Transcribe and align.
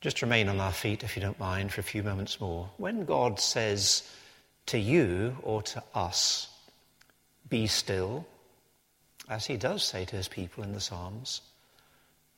Just 0.00 0.22
remain 0.22 0.48
on 0.48 0.60
our 0.60 0.72
feet, 0.72 1.02
if 1.02 1.16
you 1.16 1.22
don't 1.22 1.38
mind, 1.38 1.72
for 1.72 1.80
a 1.80 1.84
few 1.84 2.02
moments 2.02 2.40
more. 2.40 2.70
When 2.76 3.04
God 3.04 3.40
says 3.40 4.08
to 4.66 4.78
you 4.78 5.36
or 5.42 5.62
to 5.62 5.82
us, 5.94 6.48
be 7.48 7.66
still, 7.66 8.26
as 9.28 9.46
he 9.46 9.56
does 9.56 9.82
say 9.82 10.04
to 10.04 10.16
his 10.16 10.28
people 10.28 10.64
in 10.64 10.72
the 10.72 10.80
Psalms, 10.80 11.40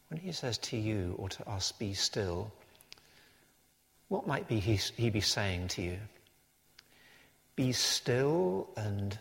when 0.09 0.21
he 0.21 0.33
says 0.33 0.57
to 0.59 0.77
you 0.77 1.15
or 1.19 1.29
to 1.29 1.49
us, 1.49 1.73
be 1.73 1.95
still, 1.95 2.53
what 4.09 4.27
might 4.27 4.49
be 4.49 4.61
he, 4.61 4.77
he 4.97 5.11
be 5.11 5.21
saying 5.21 5.69
to 5.69 5.83
you? 5.83 5.99
Be 7.57 7.73
still 7.73 8.69
and 8.77 9.19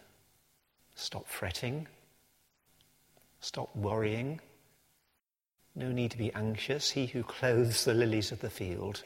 stop 0.96 1.28
fretting, 1.28 1.88
stop 3.42 3.76
worrying. 3.76 4.40
No 5.78 5.92
need 5.92 6.10
to 6.12 6.18
be 6.18 6.34
anxious. 6.34 6.90
He 6.90 7.06
who 7.06 7.22
clothes 7.22 7.86
the 7.86 7.94
lilies 7.94 8.32
of 8.32 8.40
the 8.40 8.50
field 8.50 9.04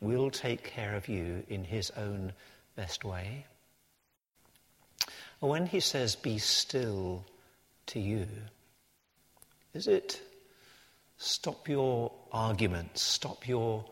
will 0.00 0.30
take 0.30 0.64
care 0.64 0.96
of 0.96 1.06
you 1.06 1.44
in 1.48 1.62
his 1.62 1.92
own 1.92 2.32
best 2.74 3.04
way. 3.04 3.46
When 5.38 5.66
he 5.66 5.78
says, 5.78 6.16
be 6.16 6.38
still 6.38 7.24
to 7.86 8.00
you, 8.00 8.26
is 9.72 9.86
it 9.86 10.20
stop 11.18 11.68
your 11.68 12.10
arguments, 12.32 13.00
stop 13.00 13.46
your 13.46 13.84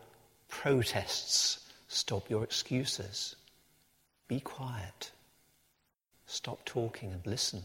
protests, 0.49 1.65
stop 1.87 2.29
your 2.29 2.43
excuses, 2.43 3.37
be 4.27 4.41
quiet, 4.41 5.11
stop 6.25 6.65
talking 6.65 7.13
and 7.13 7.25
listen? 7.25 7.63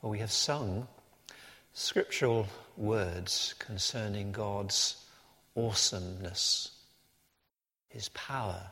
For 0.00 0.08
we 0.08 0.20
have 0.20 0.32
sung 0.32 0.88
scriptural 1.74 2.46
words 2.76 3.54
concerning 3.58 4.32
God's 4.32 4.96
awesomeness, 5.56 6.70
his 7.88 8.08
power, 8.10 8.62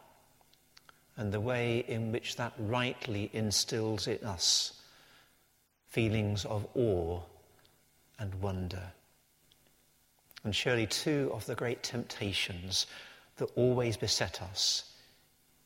and 1.16 1.32
the 1.32 1.40
way 1.40 1.84
in 1.86 2.12
which 2.12 2.36
that 2.36 2.52
rightly 2.58 3.30
instills 3.32 4.06
in 4.06 4.24
us 4.24 4.80
feelings 5.88 6.44
of 6.44 6.66
awe 6.74 7.20
and 8.18 8.34
wonder. 8.36 8.92
And 10.44 10.54
surely, 10.54 10.86
two 10.86 11.30
of 11.34 11.44
the 11.46 11.54
great 11.54 11.82
temptations 11.82 12.86
that 13.36 13.50
always 13.56 13.96
beset 13.96 14.40
us 14.40 14.84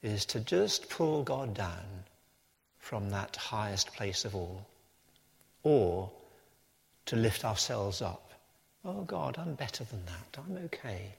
is 0.03 0.25
to 0.27 0.41
just 0.41 0.89
pull 0.89 1.23
God 1.23 1.55
down 1.55 2.05
from 2.79 3.11
that 3.11 3.37
highest 3.37 3.93
place 3.95 4.25
of 4.25 4.35
all, 4.35 4.67
or 5.63 6.11
to 7.07 7.17
lift 7.17 7.45
ourselves 7.45 8.03
up. 8.03 8.33
Oh 8.85 9.03
God, 9.03 9.37
I'm 9.39 9.55
better 9.55 9.85
than 9.85 10.05
that. 10.07 10.39
I'm 10.39 10.57
okay. 10.67 11.15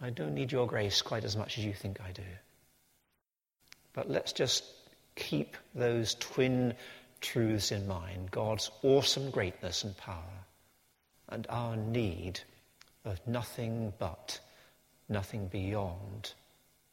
I 0.00 0.10
don't 0.10 0.34
need 0.34 0.52
your 0.52 0.66
grace 0.66 1.02
quite 1.02 1.24
as 1.24 1.36
much 1.36 1.58
as 1.58 1.64
you 1.64 1.72
think 1.72 2.00
I 2.00 2.12
do. 2.12 2.22
But 3.92 4.10
let's 4.10 4.32
just 4.32 4.64
keep 5.14 5.56
those 5.74 6.14
twin 6.16 6.74
truths 7.20 7.72
in 7.72 7.86
mind 7.88 8.30
God's 8.30 8.70
awesome 8.82 9.30
greatness 9.30 9.84
and 9.84 9.96
power, 9.96 10.44
and 11.28 11.46
our 11.48 11.76
need 11.76 12.40
of 13.04 13.20
nothing 13.26 13.92
but, 13.98 14.38
nothing 15.08 15.48
beyond 15.48 16.32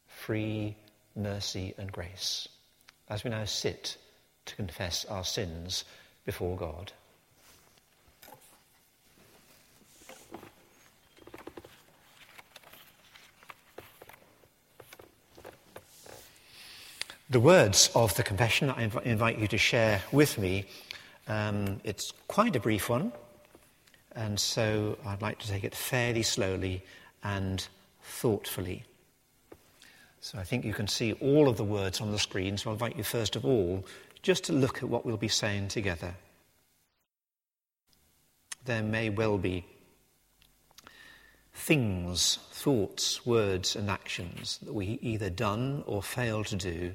free 0.07 0.75
mercy 1.15 1.73
and 1.77 1.91
grace 1.91 2.47
as 3.09 3.23
we 3.23 3.29
now 3.29 3.45
sit 3.45 3.97
to 4.45 4.55
confess 4.55 5.05
our 5.05 5.23
sins 5.23 5.83
before 6.25 6.55
God. 6.55 6.91
The 17.33 17.39
words 17.39 17.89
of 17.95 18.13
the 18.13 18.21
confession 18.21 18.69
I 18.69 18.87
inv- 18.87 19.01
invite 19.01 19.39
you 19.39 19.47
to 19.47 19.57
share 19.57 20.03
with 20.11 20.37
me. 20.37 20.65
Um, 21.27 21.81
it's 21.83 22.13
quite 22.27 22.55
a 22.55 22.59
brief 22.59 22.89
one, 22.89 23.11
and 24.15 24.39
so 24.39 24.99
I'd 25.03 25.23
like 25.23 25.39
to 25.39 25.47
take 25.47 25.63
it 25.63 25.73
fairly 25.73 26.21
slowly 26.21 26.83
and 27.23 27.67
thoughtfully. 28.03 28.83
So 30.21 30.37
I 30.37 30.43
think 30.43 30.63
you 30.63 30.75
can 30.75 30.87
see 30.87 31.13
all 31.13 31.49
of 31.49 31.57
the 31.57 31.63
words 31.63 32.01
on 32.01 32.11
the 32.11 32.19
screen, 32.19 32.55
so 32.55 32.69
I 32.69 32.73
invite 32.73 32.97
you 32.97 33.03
first 33.03 33.35
of 33.35 33.45
all 33.45 33.83
just 34.21 34.43
to 34.45 34.53
look 34.53 34.83
at 34.83 34.87
what 34.87 35.03
we'll 35.03 35.17
be 35.17 35.27
saying 35.27 35.69
together. 35.69 36.13
There 38.65 38.83
may 38.83 39.09
well 39.09 39.39
be 39.39 39.65
things, 41.51 42.37
thoughts, 42.51 43.25
words, 43.25 43.75
and 43.75 43.89
actions 43.89 44.59
that 44.61 44.73
we 44.73 44.99
either 45.01 45.31
done 45.31 45.83
or 45.87 46.03
failed 46.03 46.45
to 46.47 46.55
do 46.57 46.93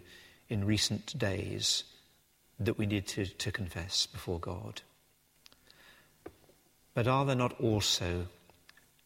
in 0.48 0.64
recent 0.64 1.18
days 1.18 1.84
that 2.58 2.78
we 2.78 2.86
need 2.86 3.06
to, 3.06 3.26
to 3.26 3.52
confess 3.52 4.06
before 4.06 4.40
God. 4.40 4.82
But 6.94 7.06
are 7.06 7.24
there 7.24 7.36
not 7.36 7.60
also 7.60 8.26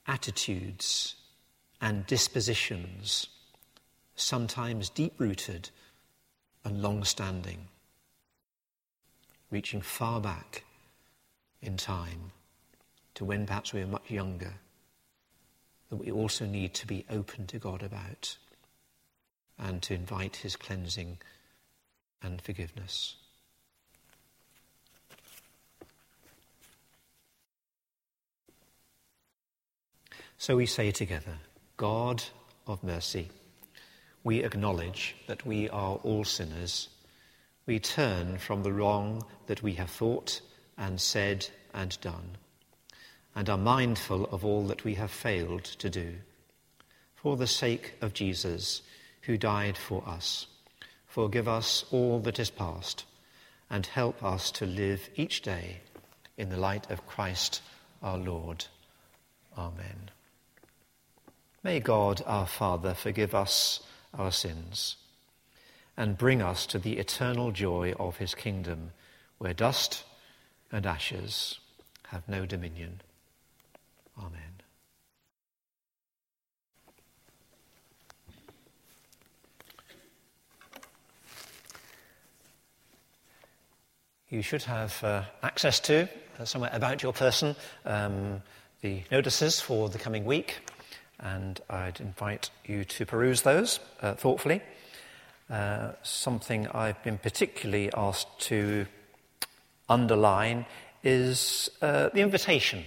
attitudes 0.07 1.15
and 1.81 2.07
dispositions, 2.07 3.27
sometimes 4.15 4.89
deep 4.89 5.15
rooted 5.19 5.71
and 6.65 6.81
long 6.81 7.05
standing, 7.05 7.69
reaching 9.51 9.81
far 9.81 10.21
back 10.21 10.65
in 11.61 11.77
time 11.77 12.33
to 13.15 13.25
when 13.25 13.47
perhaps 13.47 13.73
we 13.73 13.81
were 13.81 13.91
much 13.91 14.11
younger, 14.11 14.55
that 15.91 15.97
we 15.97 16.11
also 16.11 16.47
need 16.47 16.73
to 16.75 16.87
be 16.87 17.05
open 17.11 17.47
to 17.49 17.59
God 17.59 17.83
about? 17.83 18.37
And 19.63 19.81
to 19.83 19.95
invite 19.95 20.37
his 20.37 20.57
cleansing 20.57 21.19
and 22.21 22.43
forgiveness. 22.43 23.17
So 30.37 30.57
we 30.57 30.67
say 30.67 30.91
together, 30.91 31.39
God 31.77 32.25
of 32.67 32.83
mercy, 32.83 33.29
we 34.25 34.43
acknowledge 34.43 35.15
that 35.29 35.47
we 35.47 35.69
are 35.69 35.97
all 36.03 36.25
sinners. 36.25 36.89
We 37.65 37.79
turn 37.79 38.39
from 38.39 38.65
the 38.65 38.73
wrong 38.73 39.25
that 39.47 39.63
we 39.63 39.75
have 39.75 39.91
thought 39.91 40.41
and 40.77 41.01
said 41.01 41.47
and 41.73 42.01
done, 42.01 42.37
and 43.37 43.49
are 43.49 43.59
mindful 43.59 44.25
of 44.27 44.45
all 44.45 44.67
that 44.67 44.83
we 44.83 44.95
have 44.95 45.13
failed 45.13 45.65
to 45.65 45.89
do. 45.89 46.15
For 47.15 47.37
the 47.37 47.47
sake 47.47 47.95
of 48.01 48.13
Jesus, 48.13 48.83
who 49.23 49.37
died 49.37 49.77
for 49.77 50.03
us. 50.07 50.47
Forgive 51.07 51.49
us 51.49 51.85
all 51.91 52.21
that 52.21 52.39
is 52.39 52.51
past 52.51 53.05
and 53.71 53.87
help 53.87 54.23
us 54.23 54.51
to 54.53 54.67
live 54.67 55.09
each 55.17 55.43
day 55.43 55.81
in 56.37 56.49
the 56.49 56.57
light 56.57 56.91
of 56.91 57.07
Christ 57.07 57.63
our 58.03 58.19
Lord. 58.19 58.67
Amen. 59.57 60.11
May 61.63 61.81
God 61.81 62.23
our 62.27 62.47
Father 62.47 62.95
forgive 62.95 63.35
us 63.35 63.81
our 64.13 64.33
sins 64.33 64.97
and 65.97 66.19
bring 66.19 66.43
us 66.43 66.67
to 66.67 66.79
the 66.79 66.99
eternal 66.99 67.53
joy 67.53 67.93
of 67.99 68.17
his 68.17 68.35
kingdom 68.35 68.93
where 69.39 69.55
dust 69.55 70.05
and 70.71 70.87
ashes 70.87 71.59
have 72.09 72.29
no 72.29 72.47
dominion. 72.47 73.01
Amen. 74.19 74.52
You 84.33 84.41
should 84.41 84.63
have 84.63 85.05
uh, 85.05 85.23
access 85.43 85.79
to, 85.79 86.09
uh, 86.41 86.45
somewhere 86.47 86.71
about 86.73 87.03
your 87.03 87.13
person, 87.13 87.55
um, 87.85 88.43
the 88.81 89.03
notices 89.11 89.61
for 89.61 89.91
the 89.91 89.99
coming 89.99 90.25
week, 90.25 90.61
and 91.21 91.61
I'd 91.69 92.01
invite 92.01 92.49
you 92.65 92.85
to 92.85 93.05
peruse 93.05 93.43
those 93.43 93.79
uh, 94.01 94.15
thoughtfully. 94.15 94.63
Uh, 95.51 95.93
something 96.03 96.67
I've 96.69 97.01
been 97.05 97.19
particularly 97.19 97.93
asked 97.93 98.41
to 98.49 98.87
underline 99.91 100.65
is 101.05 101.69
uh, 101.83 102.09
the 102.09 102.23
invitation 102.23 102.85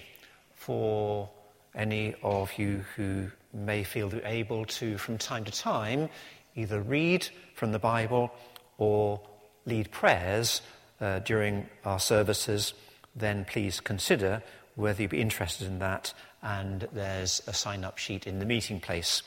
for 0.55 1.29
any 1.75 2.15
of 2.23 2.57
you 2.57 2.83
who 2.95 3.29
may 3.53 3.83
feel 3.83 4.11
able 4.25 4.65
to, 4.65 4.97
from 4.97 5.19
time 5.19 5.45
to 5.45 5.51
time, 5.51 6.09
either 6.55 6.81
read 6.81 7.27
from 7.53 7.71
the 7.71 7.79
Bible 7.79 8.31
or 8.79 9.21
lead 9.67 9.91
prayers 9.91 10.61
uh, 11.01 11.19
during 11.19 11.67
our 11.83 11.99
services, 11.99 12.73
then 13.15 13.45
please 13.45 13.79
consider 13.79 14.41
whether 14.75 15.01
you'd 15.01 15.11
be 15.11 15.21
interested 15.21 15.67
in 15.67 15.79
that. 15.79 16.13
And 16.41 16.87
there's 16.93 17.41
a 17.47 17.53
sign 17.53 17.83
up 17.83 17.97
sheet 17.97 18.27
in 18.27 18.39
the 18.39 18.45
meeting 18.45 18.79
place 18.79 19.23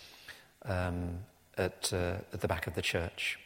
um, 0.65 1.19
at, 1.57 1.93
uh, 1.93 2.17
at 2.33 2.41
the 2.41 2.49
back 2.49 2.67
of 2.67 2.75
the 2.75 2.83
church. 2.83 3.39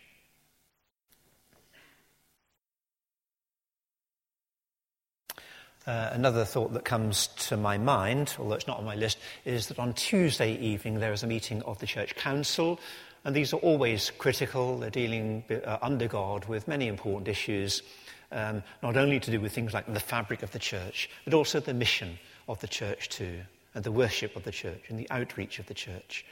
Uh, 5.84 6.10
another 6.12 6.44
thought 6.44 6.72
that 6.74 6.84
comes 6.84 7.26
to 7.26 7.56
my 7.56 7.76
mind, 7.76 8.36
although 8.38 8.54
it's 8.54 8.68
not 8.68 8.78
on 8.78 8.84
my 8.84 8.94
list, 8.94 9.18
is 9.44 9.66
that 9.66 9.80
on 9.80 9.92
Tuesday 9.94 10.56
evening 10.58 11.00
there 11.00 11.12
is 11.12 11.24
a 11.24 11.26
meeting 11.26 11.60
of 11.62 11.78
the 11.80 11.86
Church 11.86 12.14
Council, 12.14 12.78
and 13.24 13.34
these 13.34 13.52
are 13.52 13.58
always 13.58 14.12
critical. 14.18 14.78
They're 14.78 14.90
dealing 14.90 15.42
uh, 15.64 15.78
under 15.82 16.06
God 16.06 16.44
with 16.44 16.68
many 16.68 16.86
important 16.86 17.26
issues, 17.26 17.82
um, 18.32 18.62
not 18.82 18.96
only 18.96 19.20
to 19.20 19.30
do 19.30 19.40
with 19.40 19.52
things 19.52 19.72
like 19.72 19.92
the 19.92 20.00
fabric 20.00 20.42
of 20.42 20.50
the 20.52 20.58
church, 20.58 21.08
but 21.24 21.34
also 21.34 21.60
the 21.60 21.74
mission 21.74 22.18
of 22.48 22.60
the 22.60 22.68
church 22.68 23.08
too, 23.08 23.40
and 23.74 23.84
the 23.84 23.92
worship 23.92 24.36
of 24.36 24.44
the 24.44 24.52
church, 24.52 24.82
and 24.88 24.98
the 24.98 25.10
outreach 25.10 25.58
of 25.58 25.66
the 25.66 25.74
church. 25.74 26.24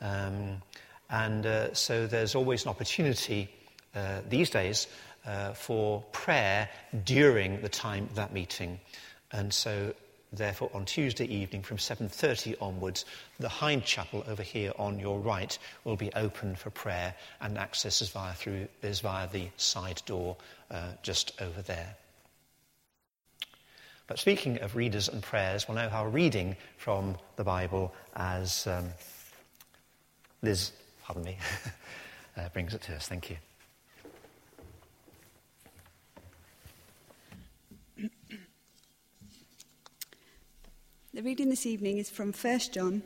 Um, 0.00 0.62
and 1.10 1.46
uh, 1.46 1.74
so 1.74 2.06
there's 2.06 2.34
always 2.34 2.64
an 2.64 2.70
opportunity 2.70 3.48
uh, 3.94 4.20
these 4.28 4.50
days 4.50 4.86
uh, 5.26 5.52
for 5.52 6.02
prayer 6.12 6.68
during 7.04 7.60
the 7.60 7.68
time 7.68 8.04
of 8.04 8.14
that 8.16 8.32
meeting. 8.32 8.78
And 9.32 9.52
so, 9.52 9.94
therefore, 10.32 10.70
on 10.74 10.84
Tuesday 10.84 11.26
evening 11.26 11.62
from 11.62 11.76
7.30 11.76 12.56
onwards, 12.60 13.04
the 13.38 13.48
Hind 13.48 13.84
Chapel 13.84 14.24
over 14.28 14.42
here 14.42 14.72
on 14.78 14.98
your 14.98 15.18
right 15.18 15.58
will 15.84 15.96
be 15.96 16.12
open 16.14 16.56
for 16.56 16.70
prayer 16.70 17.14
and 17.40 17.58
access 17.58 18.02
is 18.02 18.10
via, 18.10 18.34
through, 18.34 18.68
is 18.82 19.00
via 19.00 19.28
the 19.28 19.48
side 19.56 20.02
door 20.06 20.36
uh, 20.70 20.92
just 21.02 21.40
over 21.40 21.62
there. 21.62 21.96
But 24.06 24.18
speaking 24.18 24.58
of 24.60 24.74
readers 24.74 25.08
and 25.08 25.22
prayers, 25.22 25.68
we'll 25.68 25.76
now 25.76 25.90
have 25.90 26.06
a 26.06 26.08
reading 26.08 26.56
from 26.78 27.16
the 27.36 27.44
Bible 27.44 27.94
as 28.16 28.66
um, 28.66 28.88
Liz, 30.42 30.72
pardon 31.02 31.24
me, 31.24 31.36
uh, 32.36 32.48
brings 32.50 32.72
it 32.72 32.80
to 32.82 32.96
us. 32.96 33.06
Thank 33.06 33.30
you. 33.30 33.36
The 41.14 41.22
reading 41.22 41.48
this 41.48 41.64
evening 41.64 41.96
is 41.96 42.10
from 42.10 42.32
1 42.32 42.58
John 42.70 43.02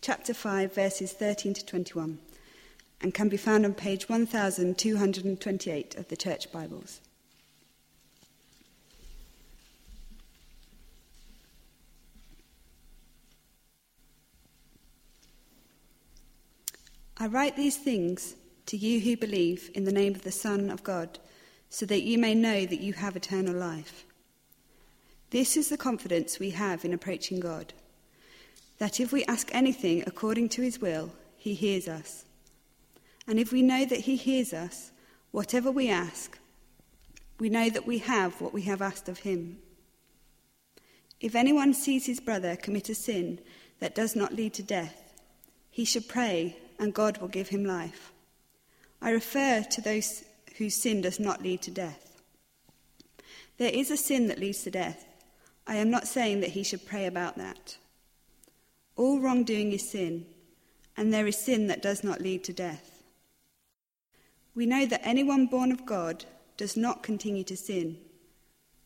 chapter 0.00 0.32
5 0.32 0.74
verses 0.74 1.12
13 1.12 1.52
to 1.52 1.66
21 1.66 2.18
and 3.02 3.12
can 3.12 3.28
be 3.28 3.36
found 3.36 3.66
on 3.66 3.74
page 3.74 4.08
1228 4.08 5.94
of 5.96 6.08
the 6.08 6.16
church 6.16 6.50
Bibles. 6.50 7.02
I 17.18 17.26
write 17.26 17.56
these 17.56 17.76
things 17.76 18.34
to 18.64 18.78
you 18.78 18.98
who 19.00 19.14
believe 19.18 19.70
in 19.74 19.84
the 19.84 19.92
name 19.92 20.14
of 20.14 20.22
the 20.22 20.32
Son 20.32 20.70
of 20.70 20.82
God, 20.82 21.18
so 21.68 21.84
that 21.84 22.02
you 22.02 22.16
may 22.16 22.34
know 22.34 22.64
that 22.64 22.80
you 22.80 22.94
have 22.94 23.14
eternal 23.14 23.54
life. 23.54 24.06
This 25.32 25.56
is 25.56 25.70
the 25.70 25.78
confidence 25.78 26.38
we 26.38 26.50
have 26.50 26.84
in 26.84 26.92
approaching 26.92 27.40
God 27.40 27.72
that 28.76 29.00
if 29.00 29.12
we 29.12 29.24
ask 29.24 29.48
anything 29.54 30.04
according 30.06 30.50
to 30.50 30.60
his 30.60 30.78
will, 30.78 31.10
he 31.38 31.54
hears 31.54 31.88
us. 31.88 32.26
And 33.26 33.38
if 33.38 33.50
we 33.50 33.62
know 33.62 33.86
that 33.86 34.00
he 34.00 34.16
hears 34.16 34.52
us, 34.52 34.90
whatever 35.30 35.70
we 35.70 35.88
ask, 35.88 36.38
we 37.38 37.48
know 37.48 37.70
that 37.70 37.86
we 37.86 37.98
have 37.98 38.42
what 38.42 38.52
we 38.52 38.62
have 38.62 38.82
asked 38.82 39.08
of 39.08 39.20
him. 39.20 39.56
If 41.18 41.34
anyone 41.34 41.72
sees 41.72 42.04
his 42.04 42.20
brother 42.20 42.54
commit 42.54 42.90
a 42.90 42.94
sin 42.94 43.38
that 43.80 43.94
does 43.94 44.14
not 44.14 44.34
lead 44.34 44.52
to 44.54 44.62
death, 44.62 45.14
he 45.70 45.86
should 45.86 46.08
pray, 46.08 46.58
and 46.78 46.92
God 46.92 47.16
will 47.18 47.28
give 47.28 47.48
him 47.48 47.64
life. 47.64 48.12
I 49.00 49.10
refer 49.10 49.62
to 49.62 49.80
those 49.80 50.24
whose 50.58 50.74
sin 50.74 51.00
does 51.00 51.18
not 51.18 51.42
lead 51.42 51.62
to 51.62 51.70
death. 51.70 52.20
There 53.56 53.72
is 53.72 53.90
a 53.90 53.96
sin 53.96 54.26
that 54.26 54.38
leads 54.38 54.62
to 54.64 54.70
death 54.70 55.06
I 55.66 55.76
am 55.76 55.90
not 55.90 56.08
saying 56.08 56.40
that 56.40 56.50
he 56.50 56.62
should 56.62 56.86
pray 56.86 57.06
about 57.06 57.36
that. 57.36 57.76
All 58.96 59.20
wrongdoing 59.20 59.72
is 59.72 59.90
sin, 59.90 60.26
and 60.96 61.12
there 61.12 61.26
is 61.26 61.36
sin 61.36 61.68
that 61.68 61.82
does 61.82 62.04
not 62.04 62.20
lead 62.20 62.44
to 62.44 62.52
death. 62.52 63.02
We 64.54 64.66
know 64.66 64.84
that 64.86 65.06
anyone 65.06 65.46
born 65.46 65.72
of 65.72 65.86
God 65.86 66.24
does 66.56 66.76
not 66.76 67.02
continue 67.02 67.44
to 67.44 67.56
sin. 67.56 67.98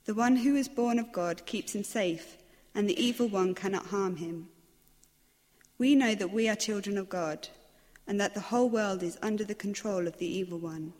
The 0.04 0.14
one 0.14 0.36
who 0.36 0.54
is 0.54 0.68
born 0.68 0.98
of 0.98 1.12
God 1.12 1.44
keeps 1.46 1.74
him 1.74 1.82
safe, 1.82 2.36
and 2.74 2.88
the 2.88 3.02
evil 3.02 3.26
one 3.26 3.54
cannot 3.54 3.86
harm 3.86 4.16
him. 4.16 4.48
We 5.78 5.94
know 5.94 6.14
that 6.14 6.32
we 6.32 6.48
are 6.48 6.54
children 6.54 6.96
of 6.96 7.08
God, 7.08 7.48
and 8.06 8.20
that 8.20 8.34
the 8.34 8.40
whole 8.40 8.68
world 8.68 9.02
is 9.02 9.18
under 9.20 9.44
the 9.44 9.54
control 9.54 10.06
of 10.06 10.18
the 10.18 10.26
evil 10.26 10.58
one. 10.58 10.92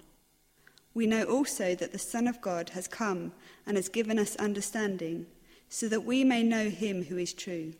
We 0.92 1.06
know 1.06 1.22
also 1.24 1.74
that 1.76 1.92
the 1.92 1.98
Son 1.98 2.26
of 2.26 2.40
God 2.40 2.70
has 2.70 2.88
come 2.88 3.32
and 3.66 3.76
has 3.76 3.88
given 3.88 4.18
us 4.18 4.34
understanding 4.36 5.26
so 5.68 5.88
that 5.88 6.04
we 6.04 6.24
may 6.24 6.42
know 6.42 6.70
him 6.70 7.04
who 7.04 7.16
is 7.16 7.32
true. 7.32 7.74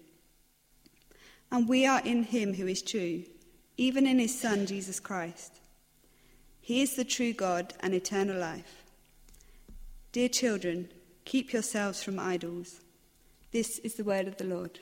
And 1.51 1.69
we 1.69 1.87
are 1.87 2.01
in 2.01 2.25
him 2.25 2.55
who 2.55 2.67
is 2.67 2.83
true, 2.83 3.25
even 3.77 4.07
in 4.07 4.19
his 4.19 4.39
Son, 4.39 4.67
Jesus 4.67 5.01
Christ. 5.01 5.61
He 6.61 6.83
is 6.83 6.97
the 6.97 7.05
true 7.05 7.33
God 7.33 7.75
and 7.81 7.95
eternal 7.95 8.37
life. 8.37 8.83
Dear 10.13 10.29
children, 10.29 10.89
keep 11.25 11.53
yourselves 11.53 12.03
from 12.03 12.19
idols. 12.19 12.81
This 13.53 13.79
is 13.81 13.95
the 13.95 14.05
word 14.05 14.27
of 14.27 14.37
the 14.37 14.45
Lord. 14.45 14.81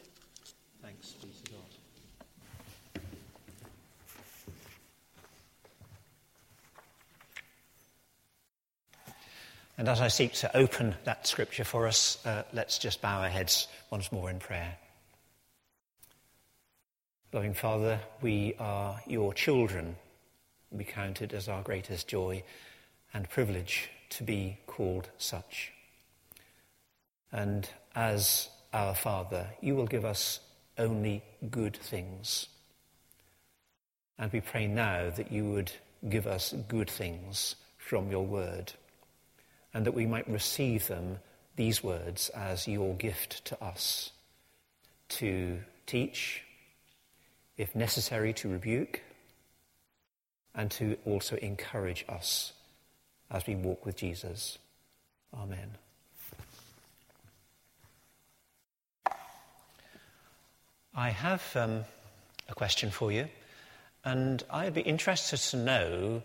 And 9.77 9.89
as 9.89 10.01
I 10.01 10.09
seek 10.09 10.35
to 10.35 10.57
open 10.57 10.95
that 11.05 11.27
scripture 11.27 11.65
for 11.65 11.89
us, 11.89 12.25
uh, 12.25 12.45
let's 12.53 12.79
just 12.79 13.03
bow 13.03 13.23
our 13.23 13.29
heads 13.29 13.67
once 13.91 14.13
more 14.13 14.31
in 14.31 14.39
prayer. 14.39 14.77
Loving 17.33 17.55
Father, 17.55 18.01
we 18.23 18.55
are 18.61 19.01
your 19.09 19.35
children. 19.35 19.97
We 20.71 20.85
count 20.85 21.23
it 21.23 21.33
as 21.33 21.49
our 21.49 21.63
greatest 21.63 22.07
joy 22.07 22.45
and 23.13 23.29
privilege 23.29 23.91
to 24.11 24.23
be 24.23 24.59
called 24.69 25.09
such. 25.19 25.73
And 27.33 27.69
as 27.97 28.49
our 28.73 28.95
Father, 28.95 29.49
you 29.61 29.75
will 29.75 29.87
give 29.87 30.05
us 30.05 30.39
only 30.79 31.25
good 31.51 31.77
things. 31.77 32.47
And 34.17 34.33
we 34.33 34.41
pray 34.41 34.69
now 34.69 35.11
that 35.11 35.33
you 35.33 35.51
would 35.51 35.73
give 36.09 36.29
us 36.29 36.55
good 36.69 36.89
things 36.89 37.57
from 37.77 38.13
your 38.13 38.25
word 38.25 38.73
and 39.75 39.85
that 39.85 39.93
we 39.93 40.07
might 40.07 40.29
receive 40.31 40.87
them, 40.87 41.19
these 41.57 41.83
words, 41.83 42.31
as 42.31 42.67
your 42.67 42.95
gift 42.95 43.45
to 43.47 43.63
us 43.63 44.13
to 45.09 45.59
teach, 45.87 46.43
if 47.59 47.75
necessary, 47.75 48.33
to 48.33 48.49
rebuke, 48.49 49.03
and 50.55 50.71
to 50.71 50.97
also 51.05 51.37
encourage 51.37 52.05
us 52.09 52.53
as 53.31 53.47
we 53.47 53.57
walk 53.57 53.85
with 53.85 53.97
Jesus. 53.97 54.59
Amen. 55.35 55.73
I 60.95 61.11
have 61.11 61.43
um, 61.57 61.85
a 62.49 62.55
question 62.55 62.93
for 62.93 63.11
you, 63.11 63.27
and 64.05 64.45
I'd 64.49 64.75
be 64.75 64.83
interested 64.83 65.39
to 65.39 65.57
know 65.57 66.23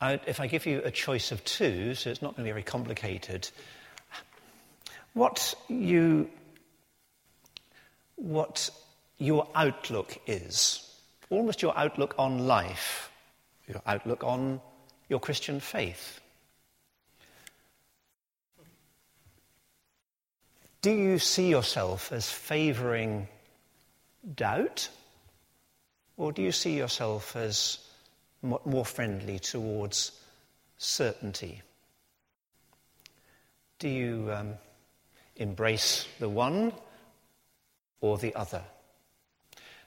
I, 0.00 0.20
if 0.26 0.40
I 0.40 0.46
give 0.46 0.66
you 0.66 0.80
a 0.82 0.90
choice 0.90 1.30
of 1.30 1.44
two, 1.44 1.94
so 1.94 2.10
it's 2.10 2.22
not 2.22 2.36
going 2.36 2.44
to 2.44 2.48
be 2.48 2.52
very 2.52 2.62
complicated, 2.62 3.50
what 5.12 5.54
you 5.68 6.30
what 8.16 8.70
your 9.18 9.48
outlook 9.54 10.16
is, 10.26 10.86
almost 11.30 11.62
your 11.62 11.76
outlook 11.76 12.14
on 12.18 12.46
life, 12.46 13.10
your 13.66 13.82
outlook 13.86 14.24
on 14.24 14.60
your 15.08 15.20
Christian 15.20 15.58
faith. 15.60 16.20
Do 20.82 20.90
you 20.90 21.18
see 21.18 21.48
yourself 21.48 22.12
as 22.12 22.30
favouring 22.30 23.28
doubt? 24.34 24.88
Or 26.16 26.32
do 26.32 26.42
you 26.42 26.52
see 26.52 26.76
yourself 26.76 27.36
as 27.36 27.78
more 28.42 28.84
friendly 28.84 29.38
towards 29.38 30.12
certainty? 30.78 31.62
Do 33.78 33.88
you 33.88 34.30
um, 34.32 34.54
embrace 35.36 36.06
the 36.18 36.28
one 36.28 36.72
or 38.00 38.18
the 38.18 38.34
other? 38.34 38.62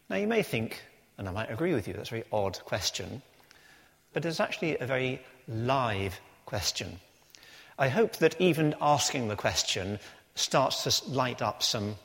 Now, 0.09 0.17
you 0.17 0.27
may 0.27 0.43
think, 0.43 0.81
and 1.17 1.27
I 1.27 1.31
might 1.31 1.51
agree 1.51 1.73
with 1.73 1.87
you, 1.87 1.93
that's 1.93 2.09
a 2.09 2.11
very 2.11 2.25
odd 2.31 2.59
question, 2.65 3.21
but 4.13 4.25
it's 4.25 4.39
actually 4.39 4.77
a 4.77 4.85
very 4.85 5.21
live 5.47 6.19
question. 6.45 6.99
I 7.77 7.89
hope 7.89 8.17
that 8.17 8.39
even 8.39 8.75
asking 8.81 9.27
the 9.27 9.35
question 9.35 9.99
starts 10.35 10.83
to 10.83 11.09
light 11.09 11.41
up 11.41 11.63
some 11.63 11.95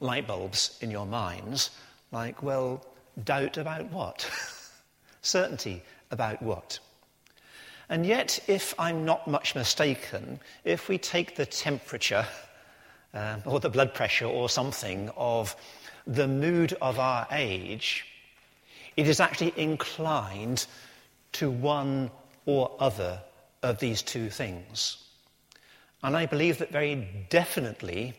light 0.00 0.26
bulbs 0.26 0.76
in 0.80 0.90
your 0.90 1.06
minds, 1.06 1.70
like, 2.12 2.42
well, 2.42 2.84
doubt 3.24 3.56
about 3.56 3.90
what? 3.92 4.28
Certainty 5.28 5.82
about 6.10 6.42
what? 6.42 6.78
And 7.90 8.06
yet, 8.06 8.40
if 8.46 8.74
I'm 8.78 9.04
not 9.04 9.28
much 9.28 9.54
mistaken, 9.54 10.40
if 10.64 10.88
we 10.88 10.96
take 10.96 11.36
the 11.36 11.44
temperature 11.44 12.26
um, 13.12 13.42
or 13.44 13.60
the 13.60 13.68
blood 13.68 13.92
pressure 13.92 14.24
or 14.24 14.48
something 14.48 15.10
of 15.18 15.54
the 16.06 16.26
mood 16.26 16.74
of 16.80 16.98
our 16.98 17.26
age, 17.30 18.06
it 18.96 19.06
is 19.06 19.20
actually 19.20 19.52
inclined 19.56 20.66
to 21.32 21.50
one 21.50 22.10
or 22.46 22.74
other 22.80 23.20
of 23.62 23.80
these 23.80 24.00
two 24.00 24.30
things. 24.30 24.96
And 26.02 26.16
I 26.16 26.24
believe 26.24 26.56
that 26.58 26.70
very 26.72 27.06
definitely 27.28 28.14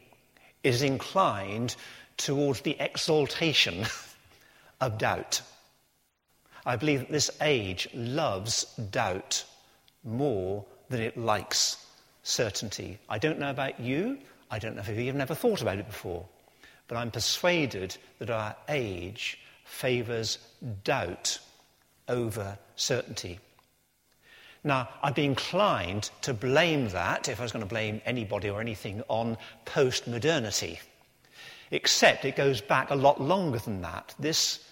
is 0.64 0.84
inclined 0.84 1.76
towards 2.18 2.62
the 2.62 2.78
exaltation 2.80 3.88
of 4.82 5.00
doubt. 5.00 5.42
I 6.70 6.76
believe 6.76 7.00
that 7.00 7.12
this 7.12 7.32
age 7.42 7.90
loves 7.96 8.64
doubt 8.92 9.44
more 10.04 10.64
than 10.90 11.02
it 11.02 11.18
likes 11.18 11.84
certainty. 12.22 13.00
I 13.10 13.18
don't 13.18 13.40
know 13.40 13.50
about 13.50 13.80
you. 13.80 14.20
I 14.52 14.60
don't 14.60 14.76
know 14.76 14.84
if 14.84 14.90
you've 14.90 15.16
never 15.16 15.34
thought 15.34 15.64
about 15.64 15.80
it 15.80 15.88
before. 15.88 16.24
But 16.88 16.98
I'm 16.98 17.10
persuaded 17.10 17.98
that 18.20 18.30
our 18.30 18.56
age 18.68 19.40
favours 19.66 20.38
doubt 20.84 21.40
over 22.08 22.56
certainty. 22.76 23.40
Now, 24.64 24.90
I'd 25.02 25.16
be 25.16 25.26
inclined 25.26 26.12
to 26.22 26.36
blame 26.36 26.90
that, 26.90 27.30
if 27.30 27.40
I 27.40 27.44
was 27.44 27.52
going 27.52 27.66
to 27.66 27.70
blame 27.70 28.00
anybody 28.06 28.48
or 28.48 28.62
anything, 28.62 29.02
on 29.08 29.40
post 29.66 30.08
modernity. 30.08 30.80
Except 31.72 32.26
it 32.26 32.36
goes 32.36 32.62
back 32.62 32.92
a 32.92 32.96
lot 32.96 33.20
longer 33.20 33.58
than 33.58 33.82
that. 33.82 34.14
This 34.20 34.64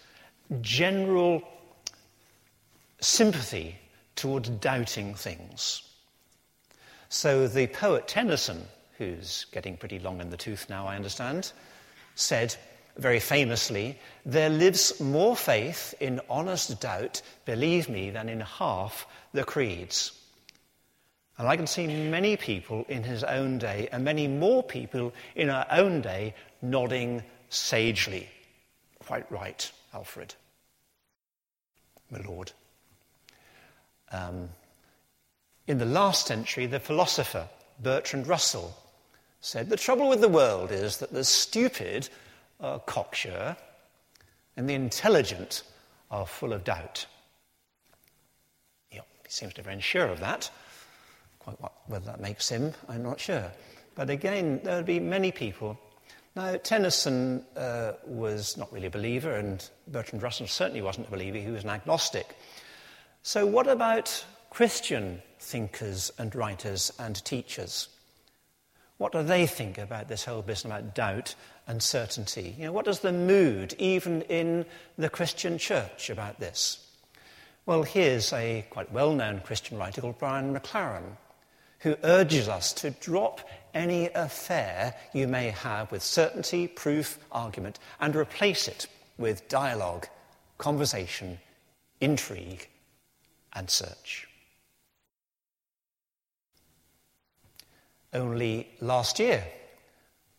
general 0.61 1.41
sympathy 2.99 3.77
toward 4.15 4.59
doubting 4.59 5.13
things. 5.13 5.81
So 7.09 7.47
the 7.47 7.67
poet 7.67 8.07
Tennyson, 8.07 8.67
who's 8.97 9.45
getting 9.51 9.77
pretty 9.77 9.99
long 9.99 10.19
in 10.19 10.29
the 10.29 10.37
tooth 10.37 10.69
now, 10.69 10.87
I 10.87 10.95
understand, 10.95 11.51
said 12.15 12.55
very 12.97 13.19
famously, 13.19 13.97
There 14.25 14.49
lives 14.49 14.99
more 14.99 15.35
faith 15.35 15.93
in 15.99 16.19
honest 16.29 16.81
doubt, 16.81 17.21
believe 17.45 17.87
me, 17.89 18.09
than 18.09 18.27
in 18.27 18.41
half 18.41 19.07
the 19.33 19.43
creeds. 19.43 20.11
And 21.37 21.47
I 21.47 21.55
can 21.55 21.67
see 21.67 21.85
many 21.85 22.35
people 22.35 22.85
in 22.89 23.03
his 23.03 23.23
own 23.23 23.59
day, 23.59 23.87
and 23.91 24.03
many 24.03 24.27
more 24.27 24.63
people 24.63 25.13
in 25.35 25.49
our 25.49 25.67
own 25.69 26.01
day, 26.01 26.33
nodding 26.61 27.23
sagely. 27.49 28.27
Quite 28.99 29.31
right, 29.31 29.71
Alfred. 29.93 30.33
My 32.09 32.19
Lord. 32.21 32.51
Um, 34.11 34.49
in 35.67 35.77
the 35.77 35.85
last 35.85 36.27
century, 36.27 36.65
the 36.65 36.79
philosopher 36.79 37.47
Bertrand 37.79 38.27
Russell 38.27 38.75
said 39.41 39.69
the 39.69 39.77
trouble 39.77 40.09
with 40.09 40.21
the 40.21 40.29
world 40.29 40.71
is 40.71 40.97
that 40.97 41.11
the 41.11 41.23
stupid 41.23 42.09
are 42.59 42.79
cocksure 42.79 43.55
and 44.55 44.69
the 44.69 44.73
intelligent 44.73 45.63
are 46.09 46.25
full 46.25 46.53
of 46.53 46.63
doubt. 46.63 47.05
He 48.89 48.99
seems 49.33 49.53
to 49.55 49.61
be 49.63 49.81
sure 49.81 50.07
of 50.07 50.21
that. 50.21 50.49
Quite 51.39 51.61
what, 51.61 51.73
whether 51.87 52.05
that 52.05 52.21
makes 52.21 52.47
him, 52.47 52.73
I'm 52.87 53.03
not 53.03 53.19
sure. 53.19 53.51
But 53.93 54.09
again, 54.09 54.61
there 54.63 54.77
would 54.77 54.85
be 54.85 55.01
many 55.01 55.33
people. 55.33 55.77
Now, 56.37 56.55
Tennyson 56.55 57.43
uh, 57.57 57.93
was 58.05 58.55
not 58.55 58.71
really 58.71 58.87
a 58.87 58.91
believer, 58.91 59.33
and 59.33 59.69
Bertrand 59.87 60.23
Russell 60.23 60.47
certainly 60.47 60.81
wasn't 60.81 61.07
a 61.07 61.11
believer. 61.11 61.39
He 61.39 61.49
was 61.49 61.65
an 61.65 61.71
agnostic. 61.71 62.37
So, 63.23 63.45
what 63.45 63.67
about 63.67 64.25
Christian 64.49 65.21
thinkers 65.39 66.11
and 66.17 66.33
writers 66.33 66.91
and 66.97 67.23
teachers? 67.23 67.89
What 68.97 69.11
do 69.11 69.21
they 69.21 69.45
think 69.45 69.77
about 69.77 70.07
this 70.07 70.25
whole 70.25 70.41
business 70.41 70.65
about 70.65 70.95
doubt 70.95 71.35
and 71.67 71.81
certainty? 71.83 72.55
You 72.57 72.65
know, 72.65 72.71
what 72.71 72.87
is 72.87 72.99
the 72.99 73.11
mood, 73.11 73.75
even 73.77 74.23
in 74.23 74.65
the 74.97 75.09
Christian 75.09 75.57
church, 75.57 76.09
about 76.09 76.39
this? 76.39 76.83
Well, 77.67 77.83
here's 77.83 78.33
a 78.33 78.65
quite 78.69 78.91
well 78.91 79.13
known 79.13 79.41
Christian 79.41 79.77
writer 79.77 80.01
called 80.01 80.17
Brian 80.17 80.55
McLaren, 80.55 81.17
who 81.79 81.95
urges 82.03 82.47
us 82.47 82.73
to 82.73 82.91
drop 82.91 83.47
any 83.73 84.09
affair 84.15 84.95
you 85.13 85.27
may 85.27 85.51
have 85.51 85.91
with 85.91 86.01
certainty, 86.01 86.67
proof, 86.67 87.19
argument, 87.31 87.77
and 87.99 88.15
replace 88.15 88.67
it 88.67 88.87
with 89.17 89.47
dialogue, 89.47 90.07
conversation, 90.57 91.37
intrigue, 92.01 92.67
and 93.57 93.69
search. 93.69 94.27
Only 98.13 98.67
last 98.79 99.19
year, 99.19 99.43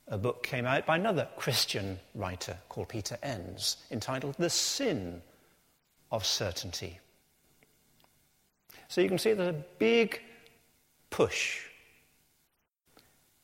a 0.06 0.16
book 0.16 0.46
came 0.46 0.64
out 0.64 0.86
by 0.86 0.96
another 0.96 1.28
Christian 1.36 1.98
writer 2.14 2.56
called 2.68 2.88
Peter 2.88 3.18
Enns 3.22 3.76
entitled 3.90 4.36
The 4.38 4.48
Sin 4.48 5.20
of 6.12 6.24
Certainty. 6.24 7.00
So 8.86 9.00
you 9.00 9.08
can 9.08 9.18
see 9.18 9.32
there's 9.32 9.48
a 9.54 9.64
big 9.78 10.22
push, 11.10 11.60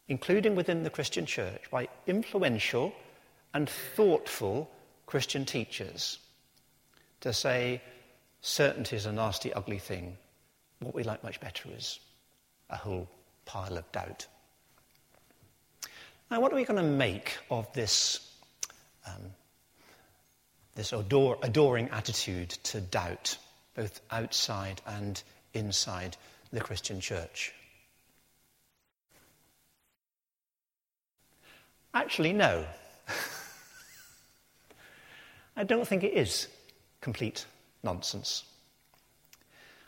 including 0.08 0.54
within 0.54 0.84
the 0.84 0.90
Christian 0.90 1.26
church, 1.26 1.64
by 1.70 1.88
influential 2.06 2.94
and 3.52 3.68
thoughtful 3.68 4.70
Christian 5.06 5.44
teachers 5.44 6.18
to 7.20 7.32
say 7.32 7.82
certainty 8.44 8.94
is 8.94 9.06
a 9.06 9.12
nasty, 9.12 9.52
ugly 9.54 9.78
thing. 9.78 10.18
What 10.80 10.94
we 10.94 11.02
like 11.02 11.24
much 11.24 11.40
better 11.40 11.70
is 11.74 11.98
a 12.68 12.76
whole 12.76 13.08
pile 13.46 13.78
of 13.78 13.90
doubt. 13.90 14.26
Now, 16.30 16.40
what 16.40 16.52
are 16.52 16.56
we 16.56 16.64
going 16.64 16.76
to 16.76 16.82
make 16.82 17.38
of 17.50 17.72
this, 17.72 18.30
um, 19.06 19.30
this 20.74 20.92
adore, 20.92 21.38
adoring 21.42 21.88
attitude 21.88 22.50
to 22.64 22.82
doubt, 22.82 23.38
both 23.74 24.02
outside 24.10 24.82
and 24.86 25.22
inside 25.54 26.18
the 26.52 26.60
Christian 26.60 27.00
church? 27.00 27.54
Actually, 31.94 32.34
no. 32.34 32.66
I 35.56 35.64
don't 35.64 35.88
think 35.88 36.04
it 36.04 36.12
is 36.12 36.48
complete 37.00 37.46
nonsense. 37.84 38.44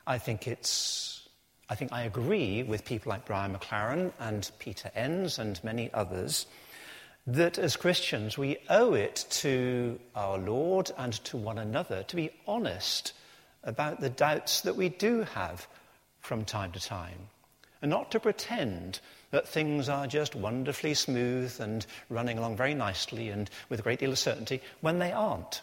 I 0.07 0.19
think 0.19 0.47
it's 0.47 1.29
I 1.69 1.75
think 1.75 1.93
I 1.93 2.03
agree 2.03 2.62
with 2.62 2.85
people 2.85 3.11
like 3.11 3.25
Brian 3.25 3.53
McLaren 3.53 4.12
and 4.21 4.49
Peter 4.61 4.91
Enns 4.95 5.38
and 5.41 5.62
many 5.65 5.93
others 5.93 6.47
that 7.26 7.59
as 7.59 7.75
Christians 7.75 8.38
we 8.38 8.59
owe 8.71 8.95
it 8.95 9.26
to 9.31 9.99
our 10.15 10.38
Lord 10.38 10.93
and 10.97 11.12
to 11.25 11.37
one 11.37 11.59
another 11.59 12.05
to 12.05 12.17
be 12.17 12.31
honest 12.47 13.15
about 13.65 14.00
the 14.00 14.11
doubts 14.11 14.61
that 14.61 14.76
we 14.76 14.88
do 14.88 15.23
have 15.35 15.67
from 16.21 16.45
time 16.45 16.71
to 16.73 16.81
time 16.81 17.29
and 17.83 17.91
not 17.91 18.12
to 18.12 18.21
pretend 18.21 19.00
that 19.31 19.49
things 19.49 19.88
are 19.88 20.07
just 20.07 20.35
wonderfully 20.35 20.95
smooth 20.95 21.55
and 21.61 21.85
running 22.09 22.38
along 22.38 22.57
very 22.57 22.75
nicely 22.75 23.29
and 23.29 23.50
with 23.69 23.81
a 23.81 23.83
great 23.83 23.99
deal 23.99 24.12
of 24.12 24.19
certainty 24.19 24.62
when 24.81 24.99
they 24.99 25.12
aren't. 25.12 25.62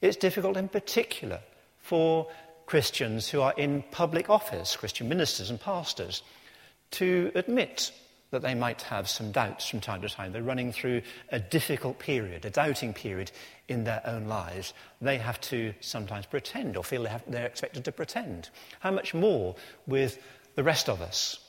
It's 0.00 0.16
difficult 0.16 0.56
in 0.56 0.68
particular 0.68 1.40
for 1.78 2.28
Christians 2.66 3.28
who 3.28 3.40
are 3.40 3.54
in 3.56 3.82
public 3.90 4.30
office, 4.30 4.76
Christian 4.76 5.08
ministers 5.08 5.50
and 5.50 5.60
pastors, 5.60 6.22
to 6.92 7.32
admit 7.34 7.92
that 8.30 8.42
they 8.42 8.54
might 8.54 8.82
have 8.82 9.08
some 9.08 9.32
doubts 9.32 9.66
from 9.66 9.80
time 9.80 10.02
to 10.02 10.08
time. 10.08 10.32
They're 10.32 10.42
running 10.42 10.70
through 10.70 11.02
a 11.30 11.40
difficult 11.40 11.98
period, 11.98 12.44
a 12.44 12.50
doubting 12.50 12.92
period 12.92 13.30
in 13.68 13.84
their 13.84 14.02
own 14.04 14.26
lives. 14.26 14.74
They 15.00 15.18
have 15.18 15.40
to 15.42 15.72
sometimes 15.80 16.26
pretend 16.26 16.76
or 16.76 16.84
feel 16.84 17.04
they 17.04 17.08
have, 17.08 17.24
they're 17.26 17.46
expected 17.46 17.84
to 17.86 17.92
pretend. 17.92 18.50
How 18.80 18.90
much 18.90 19.14
more 19.14 19.56
with 19.86 20.18
the 20.54 20.62
rest 20.62 20.88
of 20.88 21.00
us? 21.00 21.40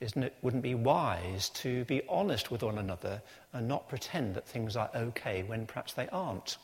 Isn't 0.00 0.24
it, 0.24 0.34
wouldn't 0.42 0.64
it 0.64 0.68
be 0.68 0.74
wise 0.74 1.48
to 1.50 1.84
be 1.86 2.02
honest 2.08 2.50
with 2.50 2.62
one 2.62 2.78
another 2.78 3.22
and 3.52 3.66
not 3.66 3.88
pretend 3.88 4.34
that 4.34 4.46
things 4.46 4.76
are 4.76 4.90
okay 4.94 5.42
when 5.42 5.66
perhaps 5.66 5.94
they 5.94 6.08
aren't? 6.08 6.58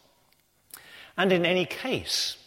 And 1.18 1.32
in 1.32 1.44
any 1.44 1.66
case, 1.66 2.38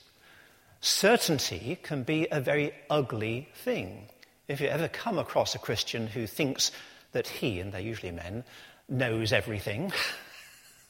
Certainty 0.84 1.78
can 1.84 2.02
be 2.02 2.28
a 2.32 2.42
very 2.42 2.74
ugly 2.90 3.50
thing. 3.54 4.08
If 4.48 4.60
you 4.60 4.68
ever 4.68 4.88
come 4.88 5.20
across 5.20 5.54
a 5.54 5.60
Christian 5.60 6.08
who 6.08 6.26
thinks 6.26 6.72
that 7.12 7.28
he, 7.28 7.60
and 7.60 7.72
they're 7.72 7.82
usually 7.82 8.12
men, 8.12 8.44
knows 8.90 9.32
everything, 9.32 9.94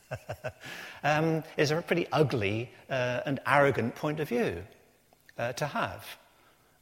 um, 1.03 1.43
is 1.57 1.71
a 1.71 1.81
pretty 1.81 2.07
ugly 2.13 2.71
uh, 2.89 3.19
and 3.25 3.41
arrogant 3.45 3.95
point 3.95 4.21
of 4.21 4.29
view 4.29 4.63
uh, 5.37 5.51
to 5.53 5.65
have. 5.65 6.05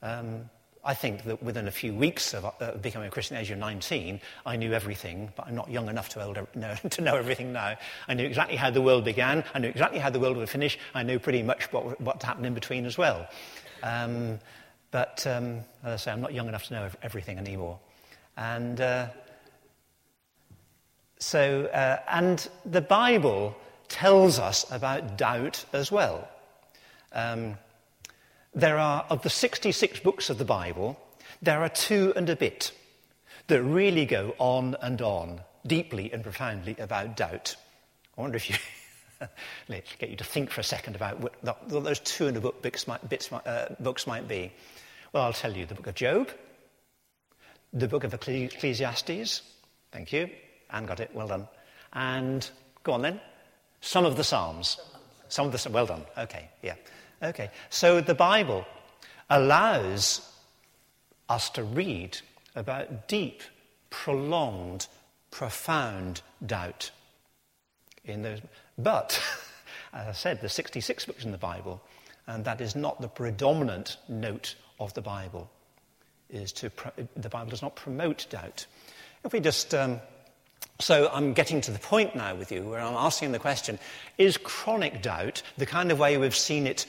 Um, 0.04 0.52
I 0.84 0.94
think 0.94 1.24
that 1.26 1.44
within 1.44 1.68
a 1.68 1.72
few 1.72 1.94
weeks 1.94 2.34
of 2.34 2.46
uh, 2.46 2.72
becoming 2.82 3.10
a 3.10 3.12
Christian 3.12 3.36
at 3.36 3.40
the 3.40 3.46
age 3.48 3.52
of 3.52 3.58
19, 3.58 4.22
I 4.46 4.56
knew 4.56 4.72
everything, 4.72 5.32
but 5.36 5.48
I'm 5.48 5.56
not 5.56 5.70
young 5.70 5.90
enough 5.90 6.10
to, 6.10 6.48
know, 6.56 6.76
to 6.90 7.02
know 7.02 7.16
everything 7.16 7.52
now. 7.52 7.76
I 8.08 8.14
knew 8.14 8.26
exactly 8.26 8.56
how 8.56 8.70
the 8.70 8.82
world 8.82 9.04
began. 9.04 9.44
I 9.54 9.60
knew 9.60 9.68
exactly 9.68 10.00
how 10.00 10.10
the 10.10 10.20
world 10.20 10.38
would 10.38 10.50
finish. 10.50 10.80
I 10.96 11.04
knew 11.04 11.20
pretty 11.20 11.44
much 11.44 11.72
what, 11.74 12.00
what 12.00 12.24
happened 12.24 12.46
in 12.46 12.54
between 12.54 12.86
as 12.86 12.98
well. 12.98 13.28
Um, 13.84 14.40
but 14.92 15.28
um, 15.28 15.60
as 15.84 15.94
I 15.94 15.96
say, 15.98 16.12
I'm 16.12 16.22
not 16.22 16.34
young 16.34 16.48
enough 16.48 16.66
to 16.68 16.74
know 16.74 16.90
everything 17.04 17.38
anymore. 17.38 17.78
And 18.38 18.80
uh, 18.80 19.08
so, 21.20 21.66
uh, 21.66 21.98
and 22.10 22.48
the 22.66 22.82
Bible 22.82 23.56
tells 23.90 24.40
us 24.40 24.66
about 24.72 25.18
doubt 25.18 25.66
as 25.74 25.92
well. 25.92 26.28
Um, 27.12 27.58
there 28.54 28.78
are, 28.78 29.06
of 29.10 29.22
the 29.22 29.30
66 29.30 30.00
books 30.00 30.30
of 30.30 30.38
the 30.38 30.46
Bible, 30.46 31.00
there 31.42 31.62
are 31.62 31.70
two 31.70 32.14
and 32.16 32.30
a 32.30 32.36
bit 32.36 32.72
that 33.48 33.62
really 33.62 34.06
go 34.06 34.36
on 34.38 34.76
and 34.82 35.02
on, 35.02 35.42
deeply 35.66 36.12
and 36.12 36.24
profoundly, 36.24 36.76
about 36.80 37.18
doubt. 37.18 37.56
I 38.18 38.22
wonder 38.22 38.38
if 38.38 38.50
you. 38.50 38.56
get 40.00 40.10
you 40.10 40.16
to 40.16 40.24
think 40.24 40.50
for 40.50 40.62
a 40.62 40.64
second 40.64 40.96
about 40.96 41.20
what 41.20 41.34
those 41.68 42.00
two 42.00 42.28
and 42.28 42.38
a 42.38 42.42
book 42.42 42.66
might, 42.88 43.10
bits, 43.10 43.32
uh, 43.32 43.76
books 43.80 44.08
might 44.08 44.28
be. 44.28 44.52
Well, 45.12 45.24
I'll 45.24 45.34
tell 45.34 45.56
you 45.56 45.66
the 45.66 45.76
book 45.76 45.88
of 45.88 45.96
Job, 45.96 46.30
the 47.74 47.88
book 47.88 48.04
of 48.04 48.14
Ecclesiastes, 48.14 49.42
thank 49.92 50.14
you, 50.14 50.30
Anne 50.70 50.86
got 50.86 51.00
it, 51.00 51.12
well 51.14 51.28
done, 51.28 51.48
and 51.94 52.50
go 52.84 52.94
on 52.94 53.02
then, 53.02 53.20
some 53.82 54.06
of 54.06 54.18
the 54.18 54.24
Psalms. 54.24 54.80
Some 55.28 55.46
of 55.46 55.52
the, 55.52 55.70
well 55.70 55.86
done, 55.86 56.04
okay, 56.18 56.50
yeah. 56.64 56.76
Okay, 57.22 57.50
so 57.70 58.00
the 58.00 58.16
Bible 58.16 58.66
allows 59.30 60.22
us 61.28 61.50
to 61.52 61.64
read 61.64 62.18
about 62.56 63.08
deep, 63.08 63.42
prolonged, 63.90 64.88
profound 65.30 66.22
doubt 66.46 66.92
in 68.06 68.22
those. 68.22 68.40
But, 68.78 69.22
as 69.94 70.08
I 70.08 70.12
said, 70.14 70.40
there's 70.40 70.54
66 70.54 71.06
books 71.06 71.26
in 71.26 71.32
the 71.32 71.38
Bible, 71.38 71.82
and 72.26 72.46
that 72.46 72.62
is 72.62 72.76
not 72.76 73.02
the 73.02 73.10
predominant 73.10 73.98
note 74.08 74.56
of 74.80 74.94
the 74.94 75.02
Bible. 75.02 75.50
Is 76.30 76.52
to 76.54 76.70
pro- 76.70 76.92
the 77.18 77.30
Bible 77.30 77.50
does 77.50 77.62
not 77.62 77.76
promote 77.76 78.28
doubt. 78.30 78.66
If 79.26 79.34
we 79.34 79.40
just 79.40 79.74
um, 79.74 80.00
so 80.80 81.10
I'm 81.12 81.34
getting 81.34 81.60
to 81.62 81.72
the 81.72 81.80
point 81.80 82.16
now 82.16 82.36
with 82.36 82.52
you 82.52 82.64
where 82.64 82.80
I'm 82.80 82.96
asking 82.96 83.32
the 83.32 83.40
question 83.40 83.80
is 84.18 84.38
chronic 84.38 85.02
doubt, 85.02 85.42
the 85.58 85.66
kind 85.66 85.92
of 85.92 86.00
way 86.00 86.18
we've 86.18 86.36
seen 86.36 86.68
it 86.68 86.86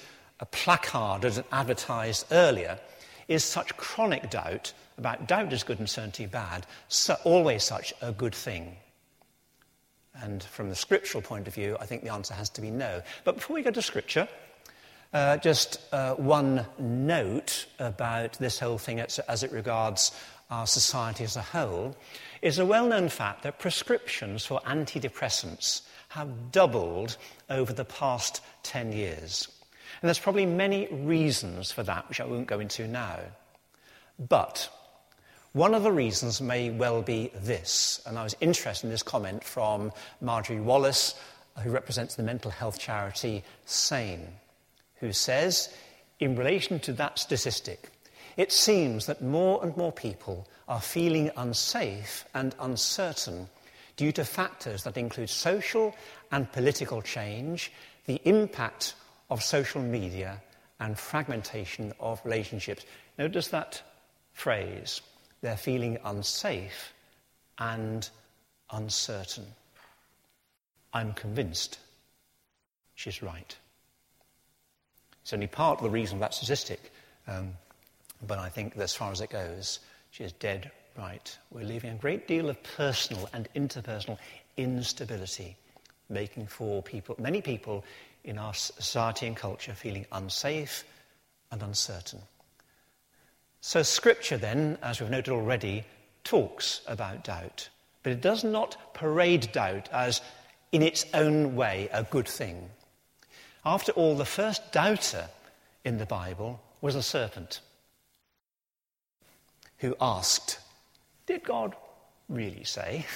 placarded 0.46 1.36
and 1.36 1.46
advertised 1.52 2.26
earlier, 2.30 2.78
is 3.28 3.44
such 3.44 3.76
chronic 3.76 4.30
doubt 4.30 4.72
about 4.98 5.26
doubt 5.26 5.52
is 5.52 5.62
good 5.62 5.78
and 5.78 5.88
certainty 5.88 6.26
bad, 6.26 6.66
so 6.88 7.16
always 7.24 7.64
such 7.64 7.94
a 8.02 8.12
good 8.12 8.34
thing? 8.34 8.76
And 10.14 10.42
from 10.42 10.68
the 10.68 10.74
scriptural 10.74 11.22
point 11.22 11.48
of 11.48 11.54
view, 11.54 11.76
I 11.80 11.86
think 11.86 12.02
the 12.02 12.12
answer 12.12 12.34
has 12.34 12.50
to 12.50 12.60
be 12.60 12.70
no. 12.70 13.00
But 13.24 13.36
before 13.36 13.54
we 13.54 13.62
go 13.62 13.70
to 13.70 13.82
scripture, 13.82 14.28
uh, 15.12 15.38
just 15.38 15.80
uh, 15.92 16.14
one 16.14 16.66
note 16.78 17.66
about 17.78 18.34
this 18.34 18.58
whole 18.58 18.78
thing 18.78 19.00
as, 19.00 19.18
as 19.20 19.42
it 19.42 19.52
regards 19.52 20.12
our 20.50 20.66
society 20.66 21.24
as 21.24 21.36
a 21.36 21.42
whole 21.42 21.96
is 22.42 22.58
a 22.58 22.66
well 22.66 22.86
known 22.86 23.08
fact 23.08 23.42
that 23.42 23.58
prescriptions 23.58 24.44
for 24.44 24.60
antidepressants 24.66 25.82
have 26.08 26.52
doubled 26.52 27.16
over 27.48 27.72
the 27.72 27.84
past 27.84 28.42
10 28.64 28.92
years. 28.92 29.48
And 30.00 30.08
there's 30.08 30.18
probably 30.18 30.46
many 30.46 30.86
reasons 30.90 31.72
for 31.72 31.82
that, 31.82 32.08
which 32.08 32.20
I 32.20 32.24
won't 32.24 32.46
go 32.46 32.60
into 32.60 32.88
now. 32.88 33.18
But 34.18 34.68
one 35.52 35.74
of 35.74 35.82
the 35.82 35.92
reasons 35.92 36.40
may 36.40 36.70
well 36.70 37.02
be 37.02 37.30
this, 37.34 38.00
and 38.06 38.18
I 38.18 38.24
was 38.24 38.36
interested 38.40 38.86
in 38.86 38.92
this 38.92 39.02
comment 39.02 39.44
from 39.44 39.92
Marjorie 40.20 40.60
Wallace, 40.60 41.14
who 41.58 41.70
represents 41.70 42.14
the 42.14 42.22
mental 42.22 42.50
health 42.50 42.78
charity 42.78 43.42
SANE, 43.66 44.26
who 45.00 45.12
says, 45.12 45.74
in 46.18 46.36
relation 46.36 46.78
to 46.80 46.92
that 46.94 47.18
statistic, 47.18 47.90
it 48.36 48.52
seems 48.52 49.06
that 49.06 49.22
more 49.22 49.62
and 49.62 49.76
more 49.76 49.92
people 49.92 50.46
are 50.68 50.80
feeling 50.80 51.30
unsafe 51.36 52.24
and 52.32 52.54
uncertain 52.60 53.48
due 53.96 54.12
to 54.12 54.24
factors 54.24 54.84
that 54.84 54.96
include 54.96 55.28
social 55.28 55.94
and 56.30 56.50
political 56.52 57.02
change, 57.02 57.72
the 58.06 58.20
impact 58.24 58.94
of 59.30 59.42
social 59.42 59.80
media, 59.80 60.42
and 60.80 60.98
fragmentation 60.98 61.92
of 62.00 62.20
relationships. 62.24 62.84
Notice 63.18 63.48
that 63.48 63.82
phrase. 64.32 65.02
They're 65.42 65.56
feeling 65.56 65.98
unsafe 66.04 66.92
and 67.58 68.08
uncertain. 68.72 69.46
I'm 70.92 71.12
convinced 71.12 71.78
she's 72.94 73.22
right. 73.22 73.56
It's 75.22 75.32
only 75.32 75.46
part 75.46 75.78
of 75.78 75.84
the 75.84 75.90
reason 75.90 76.16
of 76.16 76.20
that 76.20 76.34
statistic, 76.34 76.90
um, 77.28 77.52
but 78.26 78.38
I 78.38 78.48
think 78.48 78.76
as 78.76 78.94
far 78.94 79.12
as 79.12 79.20
it 79.20 79.30
goes, 79.30 79.78
she 80.10 80.24
is 80.24 80.32
dead 80.32 80.70
right. 80.98 81.38
We're 81.50 81.64
leaving 81.64 81.92
a 81.92 81.96
great 81.96 82.26
deal 82.26 82.48
of 82.48 82.60
personal 82.62 83.28
and 83.32 83.48
interpersonal 83.54 84.18
instability, 84.56 85.56
making 86.08 86.46
for 86.46 86.82
people, 86.82 87.16
many 87.18 87.40
people 87.40 87.84
in 88.24 88.38
our 88.38 88.54
society 88.54 89.26
and 89.26 89.36
culture 89.36 89.74
feeling 89.74 90.06
unsafe 90.12 90.84
and 91.50 91.62
uncertain. 91.62 92.20
So, 93.60 93.82
Scripture, 93.82 94.38
then, 94.38 94.78
as 94.82 95.00
we've 95.00 95.10
noted 95.10 95.32
already, 95.32 95.84
talks 96.24 96.80
about 96.86 97.24
doubt, 97.24 97.68
but 98.02 98.12
it 98.12 98.20
does 98.20 98.44
not 98.44 98.94
parade 98.94 99.52
doubt 99.52 99.88
as, 99.92 100.20
in 100.72 100.82
its 100.82 101.04
own 101.12 101.56
way, 101.56 101.88
a 101.92 102.04
good 102.04 102.28
thing. 102.28 102.70
After 103.64 103.92
all, 103.92 104.16
the 104.16 104.24
first 104.24 104.72
doubter 104.72 105.28
in 105.84 105.98
the 105.98 106.06
Bible 106.06 106.60
was 106.80 106.94
a 106.94 107.02
serpent 107.02 107.60
who 109.78 109.96
asked, 110.00 110.58
Did 111.26 111.42
God 111.42 111.74
really 112.28 112.64
say? 112.64 113.06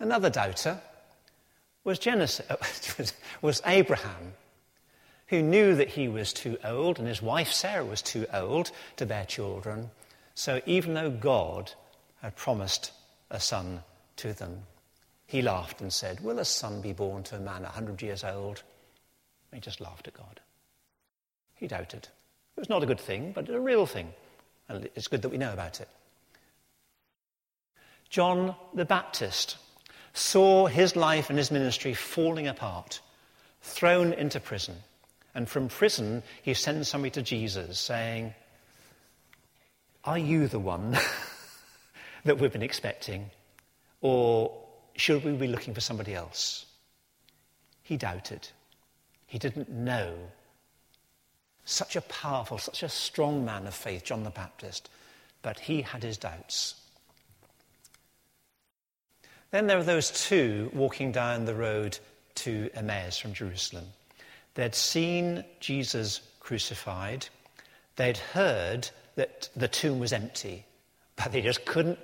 Another 0.00 0.30
doubter 0.30 0.80
was, 1.88 1.98
Genesis, 1.98 3.14
was 3.42 3.62
Abraham, 3.64 4.34
who 5.28 5.40
knew 5.40 5.74
that 5.74 5.88
he 5.88 6.06
was 6.06 6.34
too 6.34 6.58
old 6.62 6.98
and 6.98 7.08
his 7.08 7.22
wife 7.22 7.50
Sarah 7.50 7.84
was 7.84 8.02
too 8.02 8.26
old 8.32 8.70
to 8.96 9.06
bear 9.06 9.24
children. 9.24 9.90
So 10.34 10.60
even 10.66 10.92
though 10.92 11.10
God 11.10 11.72
had 12.20 12.36
promised 12.36 12.92
a 13.30 13.40
son 13.40 13.82
to 14.16 14.34
them, 14.34 14.64
he 15.26 15.40
laughed 15.40 15.80
and 15.80 15.90
said, 15.90 16.20
Will 16.20 16.38
a 16.38 16.44
son 16.44 16.82
be 16.82 16.92
born 16.92 17.22
to 17.24 17.36
a 17.36 17.40
man 17.40 17.64
a 17.64 17.68
hundred 17.68 18.02
years 18.02 18.22
old? 18.22 18.62
he 19.54 19.60
just 19.60 19.80
laughed 19.80 20.06
at 20.06 20.12
God. 20.12 20.40
He 21.54 21.66
doubted. 21.66 22.06
It 22.56 22.60
was 22.60 22.68
not 22.68 22.82
a 22.82 22.86
good 22.86 23.00
thing, 23.00 23.32
but 23.32 23.48
a 23.48 23.58
real 23.58 23.86
thing. 23.86 24.12
And 24.68 24.90
it's 24.94 25.08
good 25.08 25.22
that 25.22 25.30
we 25.30 25.38
know 25.38 25.54
about 25.54 25.80
it. 25.80 25.88
John 28.10 28.54
the 28.74 28.84
Baptist 28.84 29.56
saw 30.18 30.66
his 30.66 30.96
life 30.96 31.30
and 31.30 31.38
his 31.38 31.50
ministry 31.50 31.94
falling 31.94 32.46
apart, 32.46 33.00
thrown 33.62 34.12
into 34.12 34.40
prison. 34.40 34.76
And 35.34 35.48
from 35.48 35.68
prison, 35.68 36.22
he 36.42 36.54
sends 36.54 36.88
somebody 36.88 37.10
to 37.12 37.22
Jesus 37.22 37.78
saying, 37.78 38.34
Are 40.04 40.18
you 40.18 40.48
the 40.48 40.58
one 40.58 40.98
that 42.24 42.38
we've 42.38 42.52
been 42.52 42.62
expecting? 42.62 43.30
Or 44.00 44.52
should 44.96 45.24
we 45.24 45.32
be 45.32 45.46
looking 45.46 45.74
for 45.74 45.80
somebody 45.80 46.14
else? 46.14 46.66
He 47.82 47.96
doubted. 47.96 48.48
He 49.26 49.38
didn't 49.38 49.70
know 49.70 50.14
such 51.64 51.96
a 51.96 52.00
powerful, 52.00 52.58
such 52.58 52.82
a 52.82 52.88
strong 52.88 53.44
man 53.44 53.66
of 53.66 53.74
faith, 53.74 54.04
John 54.04 54.24
the 54.24 54.30
Baptist, 54.30 54.88
but 55.42 55.60
he 55.60 55.82
had 55.82 56.02
his 56.02 56.16
doubts. 56.16 56.74
Then 59.50 59.66
there 59.66 59.76
were 59.76 59.84
those 59.84 60.10
two 60.10 60.70
walking 60.74 61.12
down 61.12 61.44
the 61.44 61.54
road 61.54 61.98
to 62.36 62.70
Emmaus 62.74 63.18
from 63.18 63.32
Jerusalem. 63.32 63.86
They'd 64.54 64.74
seen 64.74 65.44
Jesus 65.60 66.20
crucified, 66.40 67.26
they'd 67.96 68.16
heard 68.16 68.88
that 69.16 69.48
the 69.56 69.68
tomb 69.68 69.98
was 69.98 70.12
empty, 70.12 70.64
but 71.16 71.32
they 71.32 71.40
just 71.40 71.64
couldn't 71.64 72.02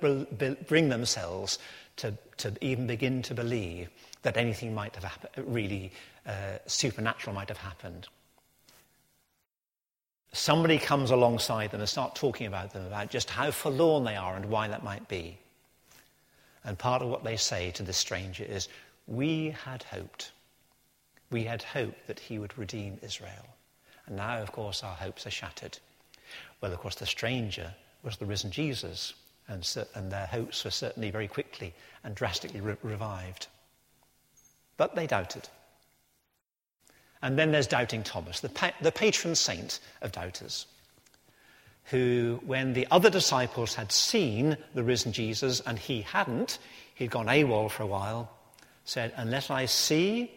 bring 0.67 0.89
themselves 0.89 1.59
to, 1.97 2.13
to 2.37 2.53
even 2.61 2.87
begin 2.87 3.21
to 3.23 3.33
believe 3.33 3.89
that 4.21 4.37
anything 4.37 4.73
might 4.73 4.95
have 4.95 5.03
happened, 5.03 5.53
really 5.53 5.91
uh, 6.27 6.57
supernatural 6.67 7.33
might 7.33 7.49
have 7.49 7.57
happened 7.57 8.07
somebody 10.35 10.77
comes 10.77 11.11
alongside 11.11 11.71
them 11.71 11.79
and 11.79 11.89
start 11.89 12.13
talking 12.15 12.45
about 12.45 12.73
them, 12.73 12.85
about 12.85 13.09
just 13.09 13.29
how 13.29 13.51
forlorn 13.51 14.03
they 14.03 14.15
are 14.15 14.35
and 14.35 14.45
why 14.45 14.67
that 14.67 14.83
might 14.83 15.07
be. 15.07 15.37
And 16.65 16.77
part 16.77 17.03
of 17.03 17.09
what 17.09 17.23
they 17.23 17.37
say 17.37 17.71
to 17.71 17.83
this 17.83 17.97
stranger 17.97 18.43
is, 18.43 18.67
We 19.07 19.51
had 19.51 19.83
hoped. 19.83 20.31
We 21.29 21.43
had 21.43 21.61
hoped 21.61 22.07
that 22.07 22.19
he 22.19 22.39
would 22.39 22.57
redeem 22.57 22.99
Israel. 23.01 23.45
And 24.07 24.17
now, 24.17 24.41
of 24.41 24.51
course, 24.51 24.83
our 24.83 24.95
hopes 24.95 25.25
are 25.27 25.31
shattered. 25.31 25.77
Well, 26.59 26.73
of 26.73 26.79
course, 26.79 26.95
the 26.95 27.05
stranger 27.05 27.73
was 28.03 28.17
the 28.17 28.25
risen 28.25 28.51
Jesus, 28.51 29.13
and, 29.47 29.67
and 29.93 30.11
their 30.11 30.25
hopes 30.25 30.63
were 30.65 30.71
certainly 30.71 31.11
very 31.11 31.27
quickly 31.27 31.73
and 32.03 32.15
drastically 32.15 32.61
re- 32.61 32.77
revived. 32.81 33.47
But 34.77 34.95
they 34.95 35.07
doubted. 35.07 35.47
And 37.21 37.37
then 37.37 37.51
there's 37.51 37.67
doubting 37.67 38.03
Thomas, 38.03 38.39
the, 38.39 38.49
pa- 38.49 38.73
the 38.81 38.91
patron 38.91 39.35
saint 39.35 39.79
of 40.01 40.11
doubters. 40.11 40.65
Who, 41.85 42.39
when 42.45 42.73
the 42.73 42.87
other 42.89 43.09
disciples 43.09 43.75
had 43.75 43.91
seen 43.91 44.57
the 44.73 44.83
risen 44.83 45.11
Jesus 45.11 45.61
and 45.61 45.77
he 45.77 46.01
hadn't, 46.01 46.57
he'd 46.95 47.11
gone 47.11 47.27
AWOL 47.27 47.69
for 47.69 47.83
a 47.83 47.87
while, 47.87 48.31
said, 48.85 49.13
Unless 49.17 49.49
I 49.51 49.65
see, 49.65 50.31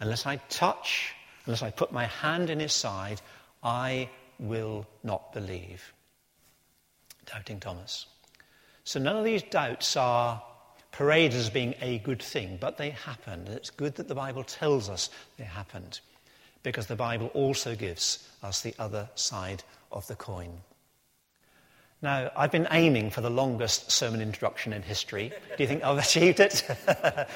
unless 0.00 0.26
I 0.26 0.36
touch, 0.48 1.14
unless 1.46 1.62
I 1.62 1.70
put 1.70 1.92
my 1.92 2.06
hand 2.06 2.50
in 2.50 2.60
his 2.60 2.72
side, 2.72 3.20
I 3.62 4.10
will 4.38 4.86
not 5.02 5.32
believe. 5.32 5.92
Doubting 7.24 7.60
Thomas. 7.60 8.06
So 8.84 9.00
none 9.00 9.16
of 9.16 9.24
these 9.24 9.42
doubts 9.44 9.96
are 9.96 10.42
paraded 10.90 11.38
as 11.38 11.48
being 11.48 11.74
a 11.80 11.98
good 12.00 12.20
thing, 12.20 12.58
but 12.60 12.76
they 12.76 12.90
happened. 12.90 13.48
It's 13.48 13.70
good 13.70 13.94
that 13.94 14.08
the 14.08 14.14
Bible 14.14 14.44
tells 14.44 14.90
us 14.90 15.08
they 15.38 15.44
happened, 15.44 16.00
because 16.62 16.86
the 16.86 16.96
Bible 16.96 17.28
also 17.32 17.74
gives 17.74 18.28
us 18.42 18.60
the 18.60 18.74
other 18.78 19.08
side 19.14 19.62
of 19.90 20.06
the 20.06 20.16
coin. 20.16 20.60
Now, 22.02 22.30
I've 22.36 22.50
been 22.50 22.66
aiming 22.72 23.10
for 23.10 23.20
the 23.20 23.30
longest 23.30 23.92
sermon 23.92 24.20
introduction 24.20 24.72
in 24.72 24.82
history. 24.82 25.32
Do 25.56 25.62
you 25.62 25.68
think 25.68 25.84
I've 25.84 25.98
achieved 26.04 26.40
it? 26.40 26.66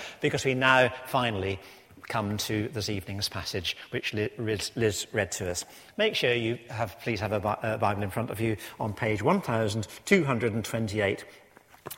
because 0.20 0.44
we 0.44 0.54
now 0.54 0.92
finally 1.06 1.60
come 2.08 2.36
to 2.36 2.68
this 2.68 2.88
evening's 2.88 3.28
passage, 3.28 3.76
which 3.90 4.12
Liz 4.12 5.06
read 5.12 5.30
to 5.32 5.50
us. 5.50 5.64
Make 5.96 6.14
sure 6.16 6.32
you 6.34 6.58
have, 6.68 6.98
please 7.00 7.18
have 7.20 7.32
a 7.32 7.40
Bible 7.80 8.02
in 8.02 8.10
front 8.10 8.30
of 8.30 8.40
you 8.40 8.56
on 8.80 8.92
page 8.92 9.22
1228. 9.22 11.24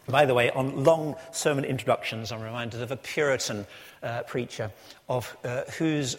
By 0.06 0.26
the 0.26 0.34
way, 0.34 0.50
on 0.50 0.84
long 0.84 1.16
sermon 1.32 1.64
introductions, 1.64 2.30
I'm 2.32 2.42
reminded 2.42 2.82
of 2.82 2.90
a 2.90 2.96
Puritan 2.96 3.66
uh, 4.02 4.24
preacher 4.24 4.70
of 5.08 5.34
uh, 5.42 5.62
whose 5.78 6.18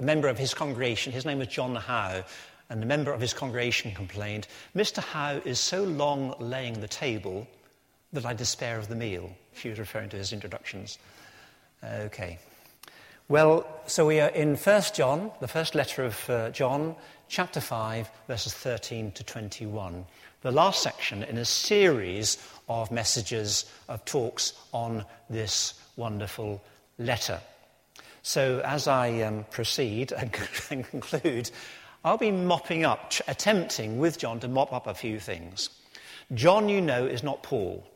member 0.00 0.26
of 0.28 0.38
his 0.38 0.54
congregation, 0.54 1.12
his 1.12 1.24
name 1.24 1.38
was 1.38 1.46
John 1.48 1.76
Howe, 1.76 2.24
and 2.70 2.82
a 2.82 2.86
member 2.86 3.12
of 3.12 3.20
his 3.20 3.34
congregation 3.34 3.92
complained, 3.92 4.46
Mr. 4.74 5.02
Howe 5.02 5.40
is 5.44 5.60
so 5.60 5.84
long 5.84 6.34
laying 6.38 6.80
the 6.80 6.88
table 6.88 7.46
that 8.12 8.24
I 8.24 8.32
despair 8.32 8.78
of 8.78 8.88
the 8.88 8.96
meal. 8.96 9.30
She 9.54 9.68
was 9.68 9.78
referring 9.78 10.08
to 10.10 10.16
his 10.16 10.32
introductions. 10.32 10.98
Okay. 11.82 12.38
Well, 13.28 13.66
so 13.86 14.06
we 14.06 14.20
are 14.20 14.28
in 14.28 14.56
1 14.56 14.82
John, 14.94 15.30
the 15.40 15.48
first 15.48 15.74
letter 15.74 16.04
of 16.04 16.30
uh, 16.30 16.50
John, 16.50 16.94
chapter 17.28 17.60
5, 17.60 18.10
verses 18.28 18.52
13 18.52 19.12
to 19.12 19.24
21. 19.24 20.04
The 20.42 20.52
last 20.52 20.82
section 20.82 21.22
in 21.22 21.38
a 21.38 21.44
series 21.44 22.36
of 22.68 22.90
messages, 22.90 23.64
of 23.88 24.04
talks 24.04 24.52
on 24.72 25.04
this 25.30 25.74
wonderful 25.96 26.62
letter. 26.98 27.40
So, 28.22 28.60
as 28.64 28.86
I 28.86 29.22
um, 29.22 29.44
proceed 29.50 30.12
and 30.70 30.84
conclude, 30.90 31.50
I'll 32.04 32.18
be 32.18 32.30
mopping 32.30 32.84
up, 32.84 33.12
attempting 33.26 33.98
with 33.98 34.18
John 34.18 34.38
to 34.40 34.48
mop 34.48 34.74
up 34.74 34.86
a 34.86 34.94
few 34.94 35.18
things. 35.18 35.70
John, 36.34 36.68
you 36.68 36.82
know, 36.82 37.06
is 37.06 37.22
not 37.22 37.42
Paul. 37.42 37.86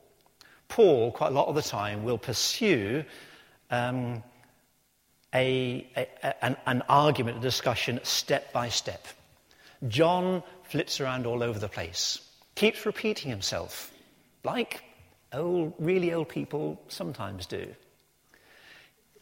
Paul, 0.68 1.12
quite 1.12 1.29
a 1.29 1.35
lot 1.35 1.49
of 1.49 1.55
the 1.55 1.62
time, 1.62 2.05
will 2.05 2.16
pursue 2.16 3.05
um, 3.71 4.23
a, 5.35 5.87
a, 5.94 6.44
an, 6.44 6.57
an 6.66 6.83
argument, 6.88 7.37
a 7.37 7.40
discussion, 7.40 8.01
step 8.03 8.51
by 8.53 8.71
step. 8.71 9.07
John 9.88 10.42
flits 10.64 11.01
around 11.01 11.27
all 11.27 11.42
over 11.42 11.59
the 11.59 11.68
place, 11.68 12.21
keeps 12.55 12.87
repeating 12.87 13.31
himself, 13.31 13.92
like 14.42 14.85
old, 15.35 15.75
really 15.79 16.14
old 16.14 16.31
people 16.31 16.81
sometimes 16.88 17.44
do. 17.44 17.75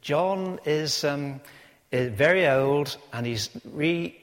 John 0.01 0.61
is, 0.65 1.03
um, 1.03 1.41
is 1.91 2.13
very 2.13 2.47
old 2.47 2.97
and 3.13 3.27
he's 3.27 3.51
re 3.73 4.17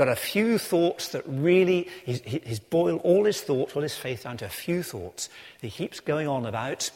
got 0.00 0.08
a 0.08 0.16
few 0.16 0.56
thoughts 0.56 1.08
that 1.08 1.22
really, 1.26 1.86
he's, 2.06 2.22
he's 2.22 2.58
boiled 2.58 3.02
all 3.04 3.26
his 3.26 3.42
thoughts, 3.42 3.76
all 3.76 3.82
his 3.82 3.94
faith 3.94 4.22
down 4.22 4.38
to 4.38 4.46
a 4.46 4.48
few 4.48 4.82
thoughts. 4.82 5.28
He 5.60 5.68
keeps 5.68 6.00
going 6.00 6.26
on 6.26 6.46
about, 6.46 6.90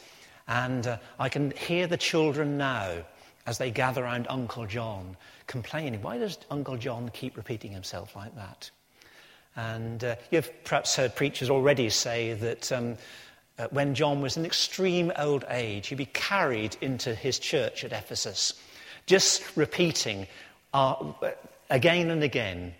and 0.47 0.87
uh, 0.87 0.97
I 1.19 1.29
can 1.29 1.51
hear 1.51 1.85
the 1.85 1.97
children 1.97 2.57
now 2.57 3.03
as 3.45 3.59
they 3.59 3.69
gather 3.69 4.03
around 4.03 4.25
Uncle 4.27 4.65
John 4.65 5.15
complaining. 5.45 6.01
Why 6.01 6.17
does 6.17 6.39
Uncle 6.49 6.77
John 6.77 7.09
keep 7.09 7.37
repeating 7.37 7.71
himself 7.71 8.15
like 8.15 8.35
that? 8.37 8.71
And 9.55 10.03
uh, 10.03 10.15
you've 10.31 10.49
perhaps 10.63 10.95
heard 10.95 11.15
preachers 11.15 11.51
already 11.51 11.91
say 11.91 12.33
that 12.33 12.71
um, 12.71 12.97
uh, 13.59 13.67
when 13.69 13.93
John 13.93 14.19
was 14.19 14.35
in 14.35 14.45
extreme 14.45 15.11
old 15.19 15.45
age, 15.49 15.89
he'd 15.89 15.99
be 15.99 16.07
carried 16.07 16.75
into 16.81 17.13
his 17.13 17.37
church 17.37 17.83
at 17.83 17.91
Ephesus, 17.91 18.55
just 19.05 19.55
repeating 19.55 20.25
uh, 20.73 20.95
again 21.69 22.09
and 22.09 22.23
again 22.23 22.73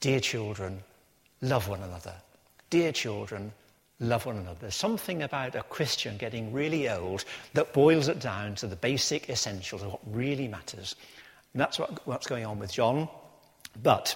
Dear 0.00 0.20
children, 0.20 0.82
love 1.40 1.68
one 1.68 1.82
another. 1.82 2.14
Dear 2.70 2.92
children, 2.92 3.52
love 4.00 4.26
one 4.26 4.36
another. 4.36 4.58
There's 4.60 4.74
something 4.74 5.22
about 5.22 5.56
a 5.56 5.62
Christian 5.64 6.16
getting 6.16 6.52
really 6.52 6.88
old 6.88 7.24
that 7.54 7.72
boils 7.72 8.08
it 8.08 8.20
down 8.20 8.54
to 8.56 8.66
the 8.66 8.76
basic 8.76 9.28
essentials 9.28 9.82
of 9.82 9.90
what 9.90 10.00
really 10.06 10.46
matters. 10.46 10.94
And 11.52 11.60
that's 11.60 11.78
what, 11.78 12.06
what's 12.06 12.26
going 12.26 12.46
on 12.46 12.58
with 12.58 12.72
John. 12.72 13.08
But 13.82 14.14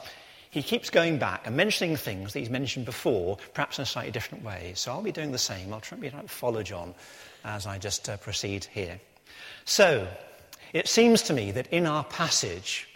he 0.51 0.63
keeps 0.63 0.91
going 0.91 1.19
back 1.19 1.47
and 1.47 1.57
mentioning 1.57 1.97
things 1.97 2.33
that 2.33 2.39
he's 2.39 2.51
mentioned 2.51 2.85
before, 2.85 3.39
perhaps 3.55 3.79
in 3.79 3.83
a 3.83 3.87
slightly 3.87 4.13
different 4.13 4.45
way. 4.45 4.73
So 4.77 4.93
I'll 4.93 5.03
be 5.03 5.13
doing 5.13 5.33
the 5.33 5.39
same. 5.39 5.73
I'll 5.73 5.81
try 5.81 5.99
to 5.99 6.29
follow 6.29 6.63
John 6.63 6.95
as 7.45 7.67
I 7.67 7.79
just 7.79 8.09
uh, 8.09 8.19
proceed 8.19 8.67
here. 8.67 9.01
So, 9.65 10.07
it 10.73 10.89
seems 10.89 11.23
to 11.23 11.33
me 11.33 11.53
that 11.53 11.69
in 11.69 11.87
our 11.87 12.05
passage, 12.05 12.89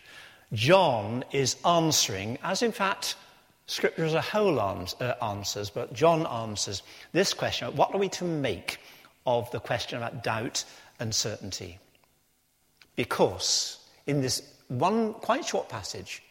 John 0.56 1.22
is 1.32 1.56
answering, 1.66 2.38
as 2.42 2.62
in 2.62 2.72
fact 2.72 3.16
Scripture 3.66 4.06
as 4.06 4.14
a 4.14 4.22
whole 4.22 4.58
uh, 4.58 5.14
answers, 5.20 5.68
but 5.68 5.92
John 5.92 6.26
answers 6.26 6.82
this 7.12 7.34
question 7.34 7.76
what 7.76 7.92
are 7.92 7.98
we 7.98 8.08
to 8.10 8.24
make 8.24 8.78
of 9.26 9.50
the 9.50 9.60
question 9.60 9.98
about 9.98 10.24
doubt 10.24 10.64
and 10.98 11.14
certainty? 11.14 11.78
Because 12.94 13.78
in 14.06 14.22
this 14.22 14.40
one 14.68 15.12
quite 15.12 15.44
short 15.44 15.68
passage, 15.68 16.22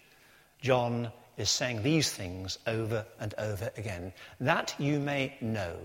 John 0.59 1.11
is 1.37 1.51
saying 1.51 1.83
these 1.83 2.11
things 2.11 2.57
over 2.65 3.05
and 3.19 3.35
over 3.37 3.69
again, 3.77 4.11
that 4.39 4.73
you 4.79 4.99
may 4.99 5.37
know. 5.39 5.75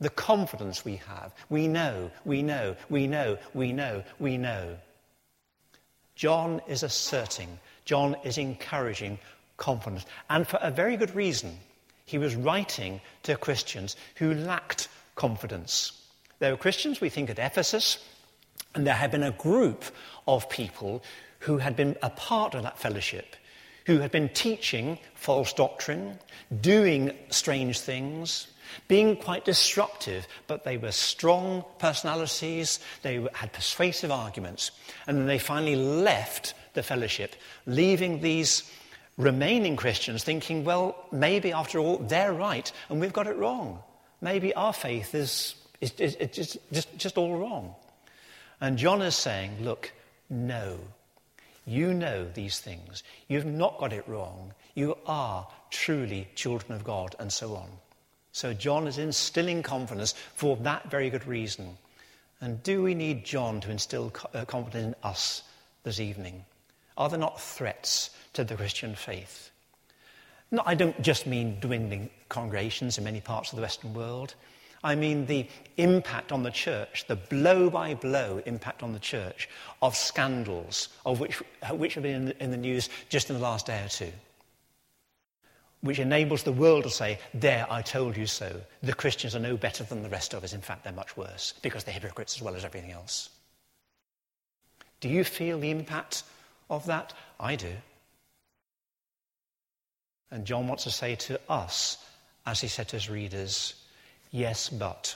The 0.00 0.10
confidence 0.10 0.84
we 0.84 0.96
have. 0.96 1.32
We 1.48 1.68
know, 1.68 2.10
we 2.26 2.42
know, 2.42 2.76
we 2.90 3.06
know, 3.06 3.38
we 3.54 3.72
know, 3.72 4.04
we 4.18 4.36
know. 4.36 4.76
John 6.18 6.60
is 6.66 6.82
asserting 6.82 7.60
John 7.88 8.16
is 8.22 8.36
encouraging 8.36 9.18
confidence. 9.56 10.04
And 10.28 10.46
for 10.46 10.58
a 10.60 10.70
very 10.70 10.98
good 10.98 11.14
reason. 11.14 11.56
He 12.04 12.18
was 12.18 12.36
writing 12.36 13.00
to 13.22 13.34
Christians 13.34 13.96
who 14.16 14.34
lacked 14.34 14.88
confidence. 15.14 15.92
There 16.38 16.50
were 16.50 16.58
Christians, 16.58 17.00
we 17.00 17.08
think, 17.08 17.30
at 17.30 17.38
Ephesus, 17.38 17.96
and 18.74 18.86
there 18.86 18.92
had 18.92 19.10
been 19.10 19.22
a 19.22 19.30
group 19.30 19.84
of 20.26 20.50
people 20.50 21.02
who 21.38 21.56
had 21.56 21.76
been 21.76 21.96
a 22.02 22.10
part 22.10 22.54
of 22.54 22.62
that 22.62 22.78
fellowship, 22.78 23.36
who 23.86 24.00
had 24.00 24.10
been 24.10 24.28
teaching 24.28 24.98
false 25.14 25.54
doctrine, 25.54 26.18
doing 26.60 27.16
strange 27.30 27.80
things, 27.80 28.48
being 28.86 29.16
quite 29.16 29.46
disruptive, 29.46 30.28
but 30.46 30.62
they 30.64 30.76
were 30.76 30.92
strong 30.92 31.64
personalities, 31.78 32.80
they 33.00 33.26
had 33.32 33.50
persuasive 33.54 34.10
arguments, 34.10 34.72
and 35.06 35.16
then 35.16 35.26
they 35.26 35.38
finally 35.38 35.76
left 35.76 36.52
the 36.78 36.82
fellowship, 36.84 37.34
leaving 37.66 38.20
these 38.20 38.70
remaining 39.16 39.74
Christians 39.74 40.22
thinking, 40.22 40.64
well, 40.64 40.96
maybe 41.10 41.52
after 41.52 41.80
all, 41.80 41.98
they're 41.98 42.32
right 42.32 42.70
and 42.88 43.00
we've 43.00 43.12
got 43.12 43.26
it 43.26 43.36
wrong. 43.36 43.82
Maybe 44.20 44.54
our 44.54 44.72
faith 44.72 45.12
is, 45.14 45.56
is, 45.80 45.92
is, 45.98 46.14
is 46.14 46.30
just, 46.30 46.58
just, 46.72 46.96
just 46.96 47.18
all 47.18 47.36
wrong. 47.36 47.74
And 48.60 48.78
John 48.78 49.02
is 49.02 49.16
saying, 49.16 49.56
look, 49.60 49.92
no. 50.30 50.78
You 51.66 51.92
know 51.92 52.28
these 52.32 52.60
things. 52.60 53.02
You've 53.26 53.44
not 53.44 53.78
got 53.78 53.92
it 53.92 54.06
wrong. 54.08 54.54
You 54.74 54.96
are 55.06 55.48
truly 55.70 56.28
children 56.34 56.72
of 56.72 56.84
God, 56.84 57.14
and 57.18 57.30
so 57.32 57.56
on. 57.56 57.68
So 58.32 58.54
John 58.54 58.86
is 58.86 58.98
instilling 58.98 59.62
confidence 59.62 60.14
for 60.34 60.56
that 60.58 60.90
very 60.90 61.10
good 61.10 61.26
reason. 61.26 61.76
And 62.40 62.62
do 62.62 62.82
we 62.82 62.94
need 62.94 63.24
John 63.24 63.60
to 63.60 63.70
instill 63.70 64.12
uh, 64.32 64.44
confidence 64.44 64.86
in 64.86 64.94
us 65.02 65.42
this 65.82 66.00
evening? 66.00 66.44
Are 66.98 67.08
there 67.08 67.18
not 67.18 67.40
threats 67.40 68.10
to 68.34 68.42
the 68.42 68.56
Christian 68.56 68.96
faith? 68.96 69.50
No, 70.50 70.62
I 70.66 70.74
don't 70.74 71.00
just 71.00 71.26
mean 71.26 71.58
dwindling 71.60 72.10
congregations 72.28 72.98
in 72.98 73.04
many 73.04 73.20
parts 73.20 73.52
of 73.52 73.56
the 73.56 73.62
Western 73.62 73.94
world. 73.94 74.34
I 74.82 74.94
mean 74.94 75.26
the 75.26 75.46
impact 75.76 76.32
on 76.32 76.42
the 76.42 76.50
church, 76.50 77.04
the 77.06 77.16
blow 77.16 77.70
by 77.70 77.94
blow 77.94 78.42
impact 78.46 78.82
on 78.82 78.92
the 78.92 78.98
church 78.98 79.48
of 79.80 79.96
scandals, 79.96 80.88
of 81.06 81.20
which, 81.20 81.36
which 81.72 81.94
have 81.94 82.02
been 82.02 82.14
in 82.14 82.24
the, 82.26 82.42
in 82.42 82.50
the 82.50 82.56
news 82.56 82.88
just 83.08 83.30
in 83.30 83.36
the 83.36 83.42
last 83.42 83.66
day 83.66 83.84
or 83.84 83.88
two, 83.88 84.12
which 85.80 85.98
enables 85.98 86.42
the 86.42 86.52
world 86.52 86.84
to 86.84 86.90
say, 86.90 87.18
There, 87.34 87.66
I 87.70 87.82
told 87.82 88.16
you 88.16 88.26
so. 88.26 88.60
The 88.82 88.94
Christians 88.94 89.36
are 89.36 89.40
no 89.40 89.56
better 89.56 89.84
than 89.84 90.02
the 90.02 90.08
rest 90.08 90.32
of 90.34 90.42
us. 90.42 90.52
In 90.52 90.60
fact, 90.60 90.84
they're 90.84 90.92
much 90.92 91.16
worse 91.16 91.54
because 91.62 91.84
they're 91.84 91.94
hypocrites 91.94 92.36
as 92.36 92.42
well 92.42 92.56
as 92.56 92.64
everything 92.64 92.92
else. 92.92 93.30
Do 95.00 95.08
you 95.08 95.22
feel 95.22 95.60
the 95.60 95.70
impact 95.70 96.24
of 96.70 96.86
that? 96.86 97.12
I 97.38 97.56
do. 97.56 97.72
And 100.30 100.44
John 100.44 100.68
wants 100.68 100.84
to 100.84 100.90
say 100.90 101.14
to 101.14 101.40
us, 101.48 101.98
as 102.46 102.60
he 102.60 102.68
said 102.68 102.88
to 102.88 102.96
his 102.96 103.08
readers, 103.08 103.74
yes, 104.30 104.68
but 104.68 105.14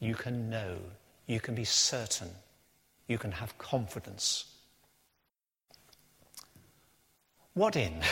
you 0.00 0.14
can 0.14 0.50
know, 0.50 0.76
you 1.26 1.40
can 1.40 1.54
be 1.54 1.64
certain, 1.64 2.30
you 3.06 3.18
can 3.18 3.32
have 3.32 3.56
confidence. 3.58 4.46
What 7.54 7.76
in? 7.76 7.94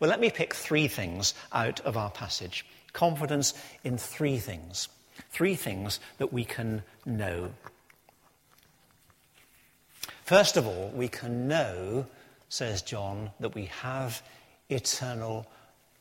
Well, 0.00 0.10
let 0.10 0.20
me 0.20 0.28
pick 0.28 0.54
three 0.54 0.88
things 0.88 1.34
out 1.52 1.80
of 1.80 1.96
our 1.96 2.10
passage. 2.10 2.66
Confidence 2.92 3.54
in 3.84 3.96
three 3.96 4.38
things. 4.38 4.88
Three 5.30 5.54
things 5.54 6.00
that 6.18 6.32
we 6.32 6.44
can 6.44 6.82
know. 7.06 7.50
First 10.24 10.56
of 10.56 10.66
all, 10.66 10.90
we 10.94 11.08
can 11.08 11.48
know, 11.48 12.06
says 12.48 12.80
John, 12.80 13.30
that 13.40 13.54
we 13.54 13.66
have 13.82 14.22
eternal 14.70 15.46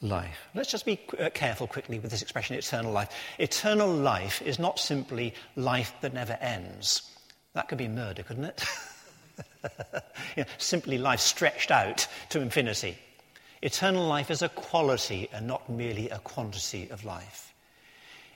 life. 0.02 0.48
Let's 0.56 0.72
just 0.72 0.86
be 0.86 0.98
uh, 1.20 1.30
careful 1.34 1.68
quickly 1.68 2.00
with 2.00 2.10
this 2.10 2.22
expression, 2.22 2.56
eternal 2.56 2.94
life. 2.94 3.10
Eternal 3.38 3.94
life 3.94 4.42
is 4.42 4.60
not 4.60 4.80
simply 4.80 5.34
life 5.58 5.94
that 6.00 6.14
never 6.14 6.38
ends. 6.40 7.12
That 7.54 7.68
could 7.68 7.78
be 7.78 7.90
murder, 7.90 8.24
couldn't 8.24 8.46
it? 8.46 8.64
you 10.38 10.44
know, 10.44 10.50
simply 10.58 10.98
life 10.98 11.20
stretched 11.20 11.70
out 11.70 12.08
to 12.30 12.40
infinity. 12.40 12.98
Eternal 13.62 14.08
life 14.08 14.32
is 14.32 14.42
a 14.42 14.50
quality 14.50 15.28
and 15.34 15.48
not 15.48 15.70
merely 15.70 16.10
a 16.10 16.20
quantity 16.20 16.90
of 16.92 17.04
life. 17.04 17.54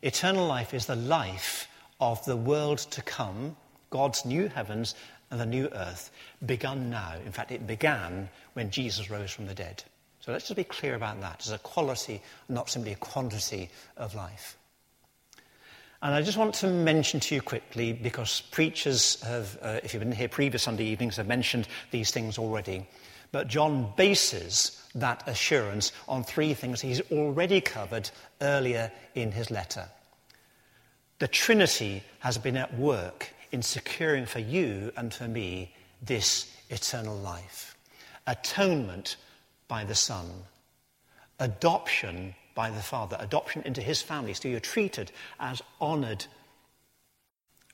Eternal 0.02 0.46
life 0.46 0.74
is 0.74 0.86
the 0.86 0.98
life 0.98 1.70
of 2.02 2.24
the 2.26 2.36
world 2.36 2.80
to 2.80 3.02
come, 3.02 3.56
God's 3.90 4.26
new 4.26 4.50
heavens 4.50 4.96
and 5.30 5.40
the 5.40 5.46
new 5.46 5.68
earth, 5.74 6.12
begun 6.46 6.90
now. 6.90 7.16
In 7.26 7.32
fact, 7.32 7.52
it 7.52 7.68
began 7.68 8.30
when 8.54 8.72
Jesus 8.72 9.10
rose 9.10 9.32
from 9.32 9.48
the 9.48 9.54
dead. 9.54 9.84
So 10.20 10.32
let's 10.32 10.48
just 10.48 10.58
be 10.58 10.64
clear 10.64 10.96
about 10.96 11.22
that. 11.22 11.36
It's 11.40 11.52
a 11.52 11.58
quality, 11.58 12.22
not 12.50 12.70
simply 12.70 12.92
a 12.92 12.98
quantity 12.98 13.70
of 13.96 14.16
life. 14.16 14.58
And 16.02 16.14
I 16.14 16.22
just 16.22 16.38
want 16.38 16.54
to 16.56 16.68
mention 16.68 17.20
to 17.22 17.36
you 17.36 17.42
quickly, 17.42 17.92
because 17.92 18.42
preachers 18.52 19.22
have, 19.24 19.58
uh, 19.62 19.80
if 19.84 19.94
you've 19.94 20.04
been 20.04 20.12
here 20.12 20.28
previous 20.28 20.64
Sunday 20.64 20.86
evenings, 20.86 21.16
have 21.16 21.28
mentioned 21.28 21.68
these 21.92 22.12
things 22.12 22.38
already. 22.38 22.88
But 23.32 23.48
John 23.48 23.94
bases 23.98 24.82
that 24.96 25.28
assurance 25.28 25.92
on 26.08 26.24
three 26.24 26.54
things 26.54 26.82
he's 26.82 27.02
already 27.12 27.62
covered 27.62 28.10
earlier 28.42 28.92
in 29.16 29.32
his 29.32 29.50
letter. 29.50 29.88
The 31.20 31.28
Trinity 31.28 32.04
has 32.20 32.38
been 32.38 32.58
at 32.58 32.78
work 32.78 33.30
in 33.52 33.62
securing 33.62 34.26
for 34.26 34.40
you 34.40 34.92
and 34.98 35.14
for 35.14 35.28
me 35.28 35.74
this 36.02 36.52
eternal 36.70 37.16
life. 37.16 37.76
Atonement 38.26 39.16
by 39.68 39.84
the 39.84 39.96
Son, 39.96 40.30
adoption 41.40 42.36
by 42.56 42.70
the 42.70 42.82
Father, 42.82 43.18
adoption 43.20 43.62
into 43.66 43.82
his 43.82 44.02
family, 44.02 44.34
so 44.34 44.48
you're 44.48 44.60
treated 44.60 45.12
as 45.40 45.62
honoured 45.82 46.26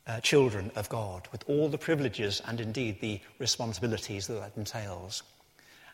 uh, 0.05 0.19
children 0.19 0.71
of 0.75 0.89
God 0.89 1.27
with 1.31 1.43
all 1.47 1.69
the 1.69 1.77
privileges 1.77 2.41
and 2.45 2.59
indeed 2.59 2.99
the 2.99 3.19
responsibilities 3.39 4.27
that 4.27 4.39
that 4.39 4.57
entails. 4.57 5.23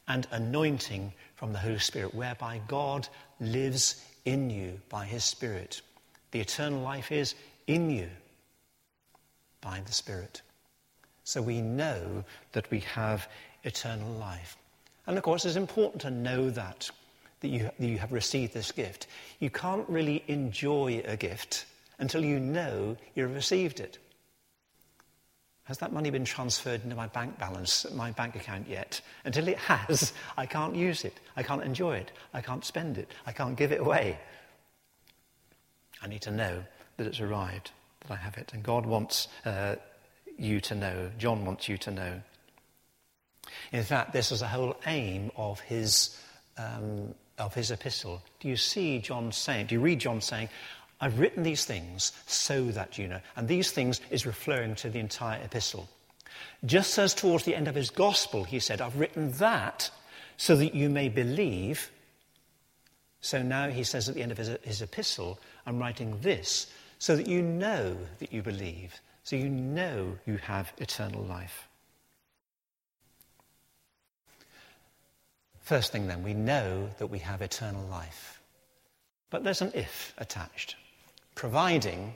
And 0.07 0.25
anointing 0.31 1.13
from 1.35 1.53
the 1.53 1.59
Holy 1.59 1.77
Spirit, 1.77 2.15
whereby 2.15 2.61
God 2.67 3.07
lives 3.39 4.03
in 4.25 4.49
you 4.49 4.81
by 4.89 5.05
his 5.05 5.23
Spirit. 5.23 5.81
The 6.31 6.39
eternal 6.39 6.81
life 6.81 7.11
is 7.11 7.35
in 7.67 7.91
you 7.91 8.09
by 9.61 9.81
the 9.85 9.91
Spirit. 9.91 10.41
So 11.23 11.41
we 11.41 11.61
know 11.61 12.23
that 12.53 12.69
we 12.71 12.79
have 12.81 13.27
eternal 13.63 14.11
life. 14.13 14.57
And 15.05 15.17
of 15.17 15.23
course, 15.23 15.45
it's 15.45 15.55
important 15.55 16.01
to 16.03 16.11
know 16.11 16.49
that, 16.51 16.89
that 17.41 17.47
you, 17.47 17.69
that 17.79 17.87
you 17.87 17.97
have 17.97 18.11
received 18.11 18.53
this 18.53 18.71
gift. 18.71 19.07
You 19.39 19.49
can't 19.49 19.87
really 19.89 20.23
enjoy 20.27 21.03
a 21.05 21.17
gift 21.17 21.65
until 21.99 22.23
you 22.23 22.39
know 22.39 22.97
you've 23.15 23.33
received 23.33 23.79
it. 23.79 23.97
Has 25.63 25.77
that 25.79 25.93
money 25.93 26.09
been 26.09 26.25
transferred 26.25 26.83
into 26.83 26.95
my 26.95 27.05
bank 27.05 27.37
balance, 27.37 27.85
my 27.93 28.09
bank 28.11 28.35
account 28.35 28.67
yet? 28.67 29.01
Until 29.23 29.47
it 29.47 29.59
has, 29.59 30.13
I 30.35 30.47
can't 30.47 30.75
use 30.75 31.05
it. 31.05 31.19
I 31.37 31.43
can't 31.43 31.63
enjoy 31.63 31.97
it. 31.97 32.11
I 32.33 32.41
can't 32.41 32.65
spend 32.65 32.97
it. 32.97 33.07
I 33.27 33.31
can't 33.33 33.55
give 33.55 33.71
it 33.71 33.79
away. 33.79 34.17
I 36.01 36.07
need 36.07 36.23
to 36.23 36.31
know 36.31 36.63
that 36.97 37.05
it's 37.05 37.19
arrived, 37.19 37.71
that 38.01 38.11
I 38.11 38.15
have 38.15 38.37
it. 38.37 38.51
And 38.53 38.63
God 38.63 38.85
wants 38.85 39.27
uh, 39.45 39.75
you 40.37 40.59
to 40.61 40.75
know. 40.75 41.11
John 41.17 41.45
wants 41.45 41.67
you 41.67 41.77
to 41.79 41.91
know. 41.91 42.21
In 43.71 43.83
fact, 43.83 44.13
this 44.13 44.31
is 44.31 44.39
the 44.39 44.47
whole 44.47 44.75
aim 44.85 45.31
of 45.35 45.59
his, 45.61 46.17
um, 46.57 47.13
of 47.37 47.53
his 47.53 47.71
epistle. 47.71 48.21
Do 48.39 48.47
you 48.47 48.55
see 48.55 48.99
John 48.99 49.31
saying, 49.31 49.67
do 49.67 49.75
you 49.75 49.81
read 49.81 49.99
John 49.99 50.21
saying, 50.21 50.49
I've 51.01 51.19
written 51.19 51.43
these 51.43 51.65
things 51.65 52.11
so 52.27 52.65
that 52.71 52.97
you 52.97 53.07
know. 53.07 53.21
And 53.35 53.47
these 53.47 53.71
things 53.71 54.01
is 54.09 54.25
referring 54.25 54.75
to 54.75 54.89
the 54.89 54.99
entire 54.99 55.41
epistle. 55.41 55.87
Just 56.65 56.97
as 56.97 57.13
towards 57.13 57.45
the 57.45 57.55
end 57.55 57.67
of 57.67 57.75
his 57.75 57.89
gospel, 57.89 58.43
he 58.43 58.59
said, 58.59 58.81
I've 58.81 58.99
written 58.99 59.31
that 59.33 59.91
so 60.37 60.55
that 60.57 60.75
you 60.75 60.89
may 60.89 61.07
believe. 61.09 61.89
So 63.21 63.41
now 63.41 63.69
he 63.69 63.83
says 63.83 64.09
at 64.09 64.15
the 64.15 64.21
end 64.21 64.31
of 64.31 64.37
his, 64.37 64.49
his 64.63 64.81
epistle, 64.81 65.39
I'm 65.65 65.79
writing 65.79 66.19
this 66.21 66.67
so 66.99 67.15
that 67.15 67.27
you 67.27 67.41
know 67.41 67.97
that 68.19 68.31
you 68.31 68.41
believe, 68.41 69.01
so 69.23 69.35
you 69.35 69.49
know 69.49 70.17
you 70.25 70.37
have 70.37 70.71
eternal 70.77 71.23
life. 71.23 71.67
First 75.61 75.91
thing 75.91 76.07
then, 76.07 76.23
we 76.23 76.33
know 76.33 76.89
that 76.97 77.07
we 77.07 77.19
have 77.19 77.41
eternal 77.41 77.85
life. 77.87 78.41
But 79.29 79.43
there's 79.43 79.61
an 79.61 79.71
if 79.73 80.13
attached 80.17 80.75
providing 81.39 82.13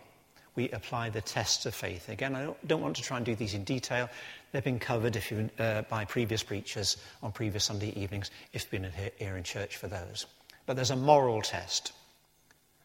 we 0.55 0.69
apply 0.71 1.09
the 1.09 1.21
tests 1.21 1.65
of 1.65 1.73
faith. 1.73 2.09
Again, 2.09 2.35
I 2.35 2.53
don't, 2.67 2.81
want 2.81 2.97
to 2.97 3.01
try 3.01 3.15
and 3.15 3.25
do 3.25 3.35
these 3.35 3.53
in 3.53 3.63
detail. 3.63 4.09
They've 4.51 4.63
been 4.63 4.79
covered 4.79 5.15
if 5.15 5.31
you, 5.31 5.49
uh, 5.57 5.83
by 5.83 6.03
previous 6.03 6.43
preachers 6.43 6.97
on 7.23 7.31
previous 7.31 7.63
Sunday 7.63 7.93
evenings, 7.95 8.31
if 8.51 8.63
you've 8.63 8.81
been 8.81 8.91
here 9.17 9.37
in 9.37 9.43
church 9.43 9.77
for 9.77 9.87
those. 9.87 10.25
But 10.65 10.75
there's 10.75 10.91
a 10.91 10.97
moral 10.97 11.41
test, 11.41 11.93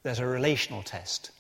there's 0.05 0.21
a 0.21 0.27
relational 0.27 0.85
test, 0.85 1.33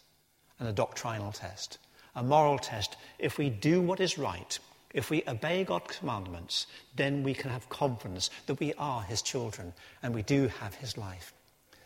and 0.58 0.68
a 0.68 0.72
doctrinal 0.72 1.32
test. 1.32 1.78
A 2.14 2.22
moral 2.22 2.58
test, 2.58 2.96
if 3.18 3.38
we 3.38 3.48
do 3.50 3.80
what 3.80 4.00
is 4.00 4.18
right, 4.18 4.58
if 4.92 5.10
we 5.10 5.22
obey 5.28 5.64
God's 5.64 5.98
commandments, 5.98 6.66
then 6.96 7.22
we 7.22 7.34
can 7.34 7.50
have 7.50 7.68
confidence 7.68 8.30
that 8.46 8.58
we 8.58 8.72
are 8.74 9.02
His 9.02 9.22
children 9.22 9.72
and 10.02 10.14
we 10.14 10.22
do 10.22 10.48
have 10.60 10.74
His 10.74 10.96
life. 10.96 11.32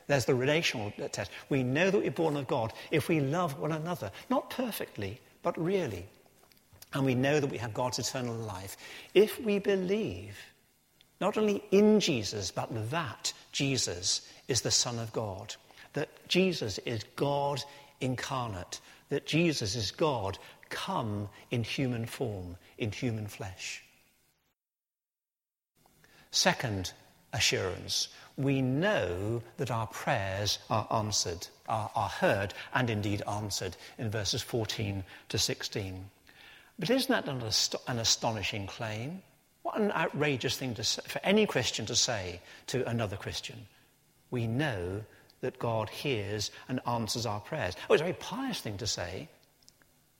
There's 0.07 0.25
the 0.25 0.35
relational 0.35 0.93
test. 1.13 1.31
We 1.49 1.63
know 1.63 1.91
that 1.91 1.99
we're 1.99 2.11
born 2.11 2.37
of 2.37 2.47
God 2.47 2.73
if 2.91 3.09
we 3.09 3.21
love 3.21 3.59
one 3.59 3.73
another, 3.73 4.11
not 4.31 4.51
perfectly, 4.51 5.21
but 5.43 5.59
really. 5.59 6.07
And 6.93 7.05
we 7.05 7.15
know 7.15 7.41
that 7.41 7.51
we 7.51 7.59
have 7.59 7.73
God's 7.73 7.99
eternal 7.99 8.35
life 8.35 8.77
if 9.15 9.41
we 9.41 9.59
believe 9.59 10.37
not 11.21 11.39
only 11.39 11.63
in 11.71 12.01
Jesus, 12.01 12.51
but 12.51 12.91
that 12.91 13.33
Jesus 13.53 14.29
is 14.49 14.63
the 14.63 14.73
Son 14.73 14.99
of 14.99 15.13
God, 15.13 15.55
that 15.93 16.09
Jesus 16.29 16.79
is 16.79 17.05
God 17.15 17.63
incarnate, 18.03 18.81
that 19.09 19.27
Jesus 19.27 19.75
is 19.75 19.91
God 19.91 20.38
come 20.69 21.29
in 21.51 21.65
human 21.65 22.07
form, 22.07 22.57
in 22.79 22.91
human 22.93 23.27
flesh. 23.27 23.83
Second 26.31 26.93
assurance 27.33 28.09
we 28.37 28.62
know 28.62 29.43
that 29.59 29.71
our 29.71 29.87
prayers 29.87 30.59
are 30.71 30.87
answered, 30.91 31.47
are, 31.69 31.91
are 31.95 32.09
heard, 32.09 32.55
and 32.75 32.88
indeed 32.88 33.23
answered 33.29 33.77
in 33.99 34.11
verses 34.11 34.43
14 34.43 35.05
to 35.29 35.38
16. 35.38 36.11
But 36.79 36.91
isn't 36.91 37.11
that 37.11 37.29
an, 37.29 37.43
an 37.87 37.99
astonishing 37.99 38.67
claim? 38.67 39.23
What 39.62 39.79
an 39.79 39.93
outrageous 39.93 40.57
thing 40.57 40.75
say, 40.77 41.03
for 41.07 41.21
any 41.23 41.47
Christian 41.47 41.87
to 41.87 41.97
say 41.97 42.41
to 42.69 42.88
another 42.88 43.17
Christian. 43.17 43.67
We 44.31 44.47
know 44.47 45.03
that 45.43 45.59
God 45.59 45.91
hears 45.91 46.51
and 46.69 46.81
answers 46.87 47.27
our 47.27 47.41
prayers. 47.41 47.77
Oh, 47.89 47.95
it's 47.95 48.01
a 48.01 48.05
very 48.05 48.17
pious 48.19 48.61
thing 48.61 48.79
to 48.79 48.87
say. 48.87 49.29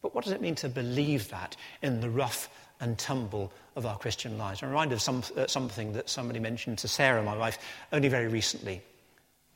But 0.03 0.15
what 0.15 0.25
does 0.25 0.33
it 0.33 0.43
mean 0.43 0.57
to 0.57 0.69
believe 0.69 1.31
that 1.31 1.57
in 1.81 2.01
the 2.01 2.11
rough 2.11 2.49
and 2.83 2.99
tumble 2.99 3.53
of 3.77 3.87
our 3.87 3.97
Christian 3.97 4.37
lives. 4.37 4.63
I'm 4.63 4.69
reminded 4.69 4.97
of 4.97 5.03
some, 5.03 5.23
uh, 5.37 5.47
something 5.47 5.93
that 5.93 6.11
somebody 6.11 6.41
mentioned 6.41 6.79
to 6.79 6.89
Sarah, 6.89 7.23
my 7.23 7.37
wife, 7.37 7.59
only 7.93 8.09
very 8.09 8.27
recently, 8.27 8.83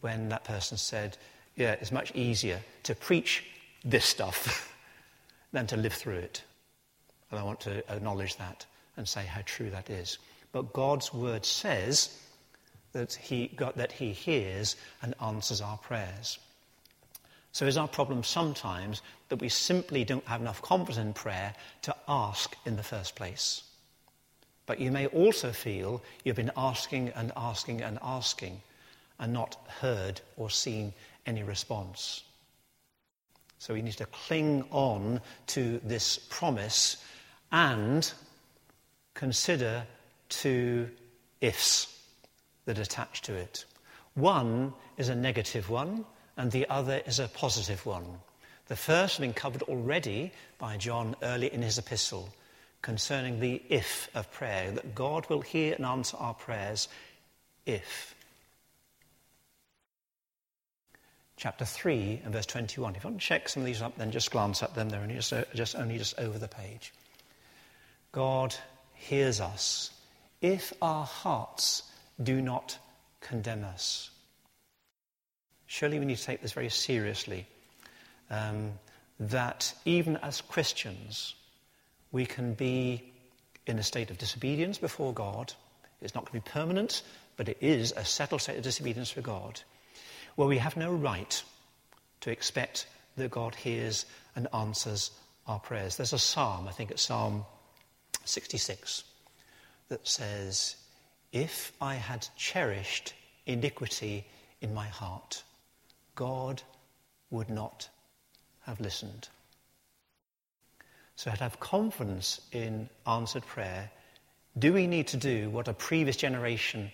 when 0.00 0.28
that 0.28 0.44
person 0.44 0.78
said, 0.78 1.18
Yeah, 1.56 1.72
it's 1.72 1.90
much 1.90 2.14
easier 2.14 2.60
to 2.84 2.94
preach 2.94 3.44
this 3.84 4.04
stuff 4.04 4.72
than 5.52 5.66
to 5.66 5.76
live 5.76 5.92
through 5.92 6.18
it. 6.18 6.44
And 7.30 7.40
I 7.40 7.42
want 7.42 7.60
to 7.60 7.78
acknowledge 7.92 8.36
that 8.36 8.64
and 8.96 9.08
say 9.08 9.26
how 9.26 9.42
true 9.44 9.70
that 9.70 9.90
is. 9.90 10.18
But 10.52 10.72
God's 10.72 11.12
word 11.12 11.44
says 11.44 12.16
that 12.96 13.12
he, 13.12 13.50
that 13.76 13.92
he 13.92 14.12
hears 14.12 14.74
and 15.02 15.14
answers 15.20 15.60
our 15.60 15.76
prayers. 15.76 16.38
So 17.52 17.66
is 17.66 17.76
our 17.76 17.88
problem 17.88 18.24
sometimes 18.24 19.02
that 19.28 19.40
we 19.40 19.50
simply 19.50 20.04
don't 20.04 20.26
have 20.26 20.40
enough 20.40 20.62
confidence 20.62 20.98
in 20.98 21.12
prayer 21.12 21.54
to 21.82 21.94
ask 22.08 22.56
in 22.64 22.76
the 22.76 22.82
first 22.82 23.14
place? 23.14 23.62
But 24.64 24.80
you 24.80 24.90
may 24.90 25.06
also 25.08 25.52
feel 25.52 26.02
you've 26.24 26.36
been 26.36 26.52
asking 26.56 27.10
and 27.10 27.32
asking 27.36 27.82
and 27.82 27.98
asking, 28.02 28.62
and 29.18 29.32
not 29.32 29.56
heard 29.80 30.20
or 30.36 30.50
seen 30.50 30.92
any 31.26 31.42
response. 31.42 32.22
So 33.58 33.74
we 33.74 33.82
need 33.82 33.92
to 33.94 34.06
cling 34.06 34.64
on 34.70 35.20
to 35.48 35.80
this 35.84 36.18
promise 36.18 36.96
and 37.52 38.10
consider 39.14 39.84
two 40.28 40.88
ifs 41.40 41.95
that 42.66 42.78
attach 42.78 43.22
to 43.22 43.34
it. 43.34 43.64
One 44.14 44.74
is 44.96 45.08
a 45.08 45.14
negative 45.14 45.70
one, 45.70 46.04
and 46.36 46.52
the 46.52 46.68
other 46.68 47.00
is 47.06 47.18
a 47.18 47.28
positive 47.28 47.84
one. 47.86 48.20
The 48.68 48.76
first 48.76 49.16
has 49.16 49.20
been 49.20 49.32
covered 49.32 49.62
already 49.62 50.32
by 50.58 50.76
John 50.76 51.16
early 51.22 51.52
in 51.52 51.62
his 51.62 51.78
epistle 51.78 52.28
concerning 52.82 53.40
the 53.40 53.62
if 53.68 54.08
of 54.14 54.30
prayer, 54.32 54.70
that 54.72 54.94
God 54.94 55.28
will 55.28 55.40
hear 55.40 55.74
and 55.74 55.84
answer 55.84 56.16
our 56.18 56.34
prayers 56.34 56.88
if. 57.64 58.14
Chapter 61.36 61.64
3 61.64 62.22
and 62.24 62.32
verse 62.32 62.46
21. 62.46 62.94
If 62.94 63.04
you 63.04 63.10
want 63.10 63.20
to 63.20 63.26
check 63.26 63.48
some 63.48 63.62
of 63.62 63.66
these 63.66 63.82
up, 63.82 63.96
then 63.98 64.10
just 64.10 64.30
glance 64.30 64.62
at 64.62 64.74
them. 64.74 64.88
They're 64.88 65.02
only 65.02 65.16
just, 65.16 65.32
uh, 65.32 65.44
just, 65.54 65.76
only 65.76 65.98
just 65.98 66.18
over 66.18 66.38
the 66.38 66.48
page. 66.48 66.92
God 68.12 68.54
hears 68.94 69.40
us 69.40 69.90
if 70.40 70.72
our 70.80 71.04
hearts 71.04 71.82
do 72.22 72.40
not 72.40 72.78
condemn 73.20 73.64
us. 73.64 74.10
Surely 75.66 75.98
we 75.98 76.04
need 76.04 76.18
to 76.18 76.24
take 76.24 76.42
this 76.42 76.52
very 76.52 76.70
seriously. 76.70 77.46
Um, 78.30 78.72
that 79.18 79.72
even 79.84 80.16
as 80.18 80.40
Christians, 80.40 81.34
we 82.12 82.26
can 82.26 82.54
be 82.54 83.12
in 83.66 83.78
a 83.78 83.82
state 83.82 84.10
of 84.10 84.18
disobedience 84.18 84.78
before 84.78 85.12
God. 85.12 85.52
It's 86.00 86.14
not 86.14 86.24
going 86.24 86.40
to 86.40 86.46
be 86.46 86.52
permanent, 86.52 87.02
but 87.36 87.48
it 87.48 87.58
is 87.60 87.92
a 87.92 88.04
settled 88.04 88.42
state 88.42 88.58
of 88.58 88.62
disobedience 88.62 89.10
for 89.10 89.22
God, 89.22 89.60
where 90.34 90.48
we 90.48 90.58
have 90.58 90.76
no 90.76 90.92
right 90.92 91.42
to 92.20 92.30
expect 92.30 92.86
that 93.16 93.30
God 93.30 93.54
hears 93.54 94.04
and 94.34 94.48
answers 94.52 95.10
our 95.46 95.58
prayers. 95.58 95.96
There's 95.96 96.12
a 96.12 96.18
psalm, 96.18 96.68
I 96.68 96.72
think 96.72 96.90
it's 96.90 97.02
Psalm 97.02 97.44
66, 98.24 99.04
that 99.88 100.06
says, 100.06 100.76
If 101.36 101.70
I 101.82 101.96
had 101.96 102.26
cherished 102.34 103.12
iniquity 103.44 104.24
in 104.62 104.72
my 104.72 104.88
heart, 104.88 105.42
God 106.14 106.62
would 107.28 107.50
not 107.50 107.90
have 108.62 108.80
listened. 108.80 109.28
So, 111.14 111.30
to 111.30 111.36
have 111.36 111.60
confidence 111.60 112.40
in 112.52 112.88
answered 113.06 113.44
prayer, 113.44 113.90
do 114.58 114.72
we 114.72 114.86
need 114.86 115.08
to 115.08 115.18
do 115.18 115.50
what 115.50 115.68
a 115.68 115.74
previous 115.74 116.16
generation 116.16 116.90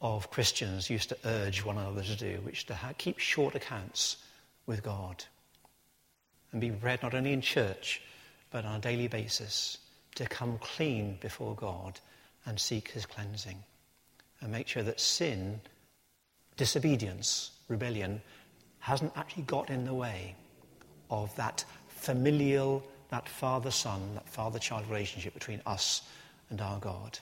of 0.00 0.32
Christians 0.32 0.90
used 0.90 1.10
to 1.10 1.18
urge 1.24 1.64
one 1.64 1.78
another 1.78 2.02
to 2.02 2.16
do, 2.16 2.40
which 2.42 2.58
is 2.58 2.64
to 2.64 2.94
keep 2.98 3.20
short 3.20 3.54
accounts 3.54 4.16
with 4.66 4.82
God 4.82 5.24
and 6.50 6.60
be 6.60 6.72
read 6.72 7.04
not 7.04 7.14
only 7.14 7.32
in 7.32 7.40
church 7.40 8.02
but 8.50 8.64
on 8.64 8.78
a 8.78 8.80
daily 8.80 9.06
basis 9.06 9.78
to 10.16 10.26
come 10.26 10.58
clean 10.58 11.18
before 11.20 11.54
God 11.54 12.00
and 12.46 12.58
seek 12.58 12.90
his 12.90 13.06
cleansing 13.06 13.62
and 14.40 14.50
make 14.52 14.68
sure 14.68 14.82
that 14.82 15.00
sin, 15.00 15.60
disobedience, 16.56 17.52
rebellion 17.68 18.20
hasn't 18.78 19.12
actually 19.16 19.42
got 19.42 19.70
in 19.70 19.84
the 19.84 19.94
way 19.94 20.34
of 21.10 21.34
that 21.36 21.64
familial, 21.88 22.82
that 23.10 23.28
father 23.28 23.70
son, 23.70 24.14
that 24.14 24.28
father 24.28 24.58
child 24.58 24.88
relationship 24.88 25.34
between 25.34 25.60
us 25.66 26.02
and 26.48 26.60
our 26.60 26.78
God. 26.78 27.18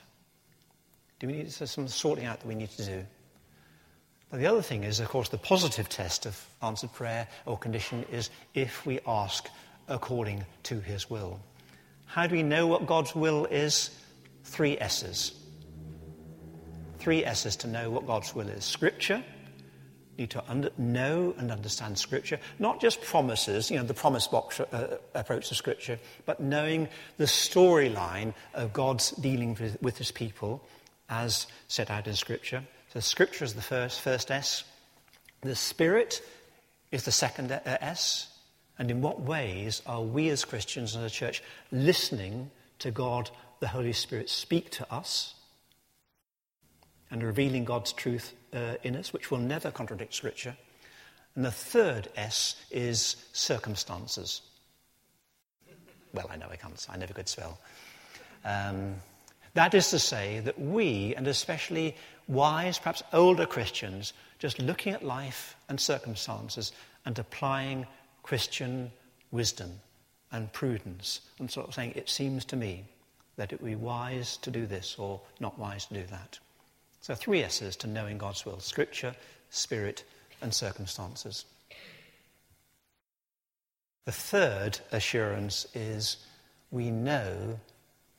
Do 1.19 1.27
we 1.27 1.33
need 1.33 1.51
some 1.51 1.87
sorting 1.87 2.25
out 2.25 2.39
that 2.39 2.47
we 2.47 2.55
need 2.55 2.69
to 2.71 2.85
do? 2.85 3.05
But 4.29 4.39
the 4.39 4.47
other 4.47 4.61
thing 4.61 4.83
is, 4.83 4.99
of 4.99 5.09
course, 5.09 5.29
the 5.29 5.37
positive 5.37 5.89
test 5.89 6.25
of 6.25 6.39
answered 6.61 6.93
prayer 6.93 7.27
or 7.45 7.57
condition 7.57 8.05
is 8.11 8.29
if 8.53 8.85
we 8.85 8.99
ask 9.05 9.49
according 9.87 10.45
to 10.63 10.79
his 10.79 11.09
will. 11.09 11.39
How 12.05 12.27
do 12.27 12.35
we 12.35 12.43
know 12.43 12.67
what 12.67 12.85
God's 12.85 13.15
will 13.15 13.45
is? 13.45 13.89
Three 14.43 14.77
S's. 14.79 15.33
Three 16.99 17.23
S's 17.25 17.55
to 17.57 17.67
know 17.67 17.89
what 17.89 18.05
God's 18.05 18.35
will 18.35 18.49
is 18.49 18.65
Scripture, 18.65 19.23
need 20.17 20.29
to 20.31 20.43
under, 20.49 20.69
know 20.77 21.33
and 21.37 21.51
understand 21.51 21.97
Scripture, 21.97 22.39
not 22.59 22.81
just 22.81 23.01
promises, 23.01 23.71
you 23.71 23.77
know, 23.77 23.83
the 23.83 23.93
promise 23.93 24.27
box 24.27 24.59
uh, 24.59 24.97
approach 25.15 25.49
to 25.49 25.55
Scripture, 25.55 25.97
but 26.25 26.39
knowing 26.39 26.89
the 27.17 27.25
storyline 27.25 28.33
of 28.53 28.73
God's 28.73 29.11
dealing 29.11 29.55
with, 29.59 29.81
with 29.81 29.97
His 29.97 30.11
people 30.11 30.67
as 31.09 31.47
set 31.67 31.89
out 31.89 32.07
in 32.07 32.13
Scripture. 32.13 32.63
So 32.93 32.99
Scripture 32.99 33.45
is 33.45 33.53
the 33.53 33.61
first, 33.61 34.01
first 34.01 34.29
S. 34.29 34.63
The 35.41 35.55
Spirit 35.55 36.21
is 36.91 37.03
the 37.03 37.11
second 37.11 37.51
uh, 37.51 37.59
S. 37.65 38.27
And 38.77 38.89
in 38.89 39.01
what 39.01 39.21
ways 39.21 39.81
are 39.85 40.01
we 40.01 40.29
as 40.29 40.45
Christians 40.45 40.95
and 40.95 41.03
the 41.03 41.09
church 41.09 41.43
listening 41.71 42.49
to 42.79 42.91
God, 42.91 43.29
the 43.59 43.67
Holy 43.67 43.93
Spirit, 43.93 44.29
speak 44.29 44.69
to 44.71 44.93
us 44.93 45.35
and 47.11 47.23
revealing 47.23 47.65
God's 47.65 47.91
truth 47.91 48.33
uh, 48.53 48.75
in 48.83 48.95
us, 48.95 49.11
which 49.13 49.31
will 49.31 49.39
never 49.39 49.71
contradict 49.71 50.13
Scripture. 50.13 50.55
And 51.35 51.45
the 51.45 51.51
third 51.51 52.09
S 52.15 52.55
is 52.71 53.15
circumstances. 53.33 54.41
Well, 56.13 56.27
I 56.31 56.37
know 56.37 56.47
I 56.49 56.55
can't, 56.55 56.85
I 56.89 56.97
never 56.97 57.13
could 57.13 57.29
spell. 57.29 57.59
Um, 58.45 58.95
that 59.53 59.73
is 59.73 59.89
to 59.89 59.99
say 59.99 60.39
that 60.41 60.59
we, 60.59 61.13
and 61.15 61.27
especially 61.27 61.95
wise, 62.27 62.77
perhaps 62.79 63.03
older 63.13 63.45
Christians, 63.45 64.13
just 64.37 64.59
looking 64.59 64.93
at 64.93 65.03
life 65.03 65.55
and 65.67 65.79
circumstances 65.79 66.71
and 67.05 67.17
applying 67.17 67.85
Christian 68.23 68.91
wisdom 69.31 69.71
and 70.31 70.51
prudence 70.53 71.21
and 71.39 71.49
sort 71.49 71.67
of 71.67 71.73
saying, 71.73 71.93
it 71.95 72.09
seems 72.09 72.45
to 72.45 72.55
me 72.55 72.85
that 73.39 73.53
it 73.53 73.61
would 73.61 73.69
be 73.69 73.75
wise 73.75 74.35
to 74.35 74.51
do 74.51 74.65
this 74.65 74.97
or 74.99 75.21
not 75.39 75.57
wise 75.57 75.85
to 75.85 75.93
do 75.93 76.03
that. 76.11 76.37
So, 76.99 77.15
three 77.15 77.41
S's 77.41 77.77
to 77.77 77.87
knowing 77.87 78.17
God's 78.17 78.45
will 78.45 78.59
Scripture, 78.59 79.15
Spirit, 79.49 80.03
and 80.41 80.53
circumstances. 80.53 81.45
The 84.05 84.11
third 84.11 84.81
assurance 84.91 85.65
is 85.73 86.17
we 86.69 86.91
know 86.91 87.57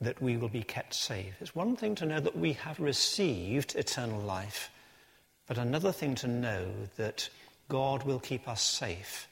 that 0.00 0.22
we 0.22 0.38
will 0.38 0.48
be 0.48 0.62
kept 0.62 0.94
safe. 0.94 1.34
It's 1.42 1.54
one 1.54 1.76
thing 1.76 1.94
to 1.96 2.06
know 2.06 2.20
that 2.20 2.38
we 2.38 2.54
have 2.54 2.80
received 2.80 3.76
eternal 3.76 4.22
life, 4.22 4.70
but 5.46 5.58
another 5.58 5.92
thing 5.92 6.14
to 6.14 6.28
know 6.28 6.64
that 6.96 7.28
God 7.68 8.04
will 8.04 8.20
keep 8.20 8.48
us 8.48 8.62
safe 8.62 9.28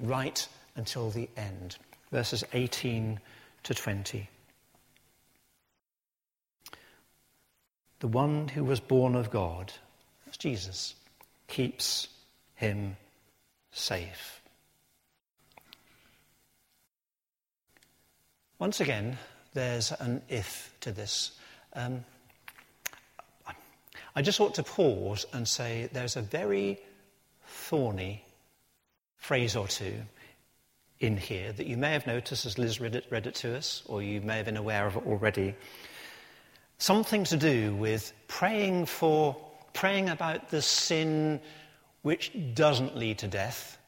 right 0.00 0.48
until 0.74 1.10
the 1.10 1.28
end. 1.36 1.76
Verses 2.10 2.44
18 2.54 3.20
to 3.64 3.74
20. 3.74 4.26
The 8.00 8.08
one 8.08 8.48
who 8.48 8.64
was 8.64 8.80
born 8.80 9.14
of 9.14 9.30
God, 9.30 9.72
that's 10.24 10.36
Jesus, 10.36 10.94
keeps 11.46 12.08
him 12.54 12.96
safe. 13.72 14.40
Once 18.58 18.80
again, 18.80 19.16
there's 19.54 19.92
an 19.92 20.22
if 20.28 20.74
to 20.80 20.92
this. 20.92 21.32
Um, 21.74 22.04
I 24.14 24.22
just 24.22 24.40
ought 24.40 24.54
to 24.54 24.62
pause 24.62 25.26
and 25.32 25.46
say 25.46 25.88
there's 25.92 26.16
a 26.16 26.22
very 26.22 26.78
thorny 27.46 28.24
phrase 29.16 29.54
or 29.54 29.68
two 29.68 29.94
in 30.98 31.16
here 31.16 31.52
that 31.52 31.66
you 31.66 31.76
may 31.76 31.92
have 31.92 32.06
noticed 32.06 32.44
as 32.46 32.58
Liz 32.58 32.80
read 32.80 32.96
it, 32.96 33.06
read 33.10 33.26
it 33.26 33.36
to 33.36 33.56
us, 33.56 33.82
or 33.86 34.02
you 34.02 34.20
may 34.20 34.38
have 34.38 34.46
been 34.46 34.56
aware 34.56 34.86
of 34.86 34.96
it 34.96 35.06
already 35.06 35.54
something 36.78 37.24
to 37.24 37.36
do 37.36 37.74
with 37.74 38.12
praying 38.28 38.86
for, 38.86 39.36
praying 39.72 40.08
about 40.08 40.50
the 40.50 40.62
sin 40.62 41.40
which 42.02 42.32
doesn't 42.54 42.96
lead 42.96 43.18
to 43.18 43.26
death, 43.26 43.78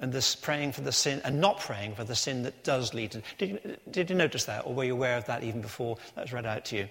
and 0.00 0.12
this 0.12 0.34
praying 0.34 0.72
for 0.72 0.80
the 0.80 0.92
sin, 0.92 1.20
and 1.24 1.40
not 1.40 1.60
praying 1.60 1.94
for 1.94 2.04
the 2.04 2.16
sin 2.16 2.42
that 2.42 2.64
does 2.64 2.92
lead 2.92 3.12
to. 3.12 3.22
Did 3.38 3.48
you, 3.50 3.76
did 3.90 4.10
you 4.10 4.16
notice 4.16 4.44
that, 4.46 4.66
or 4.66 4.74
were 4.74 4.84
you 4.84 4.94
aware 4.94 5.16
of 5.16 5.24
that 5.26 5.44
even 5.44 5.60
before 5.60 5.96
that 6.14 6.22
was 6.22 6.32
read 6.32 6.44
out 6.44 6.64
to 6.66 6.76
you? 6.76 6.88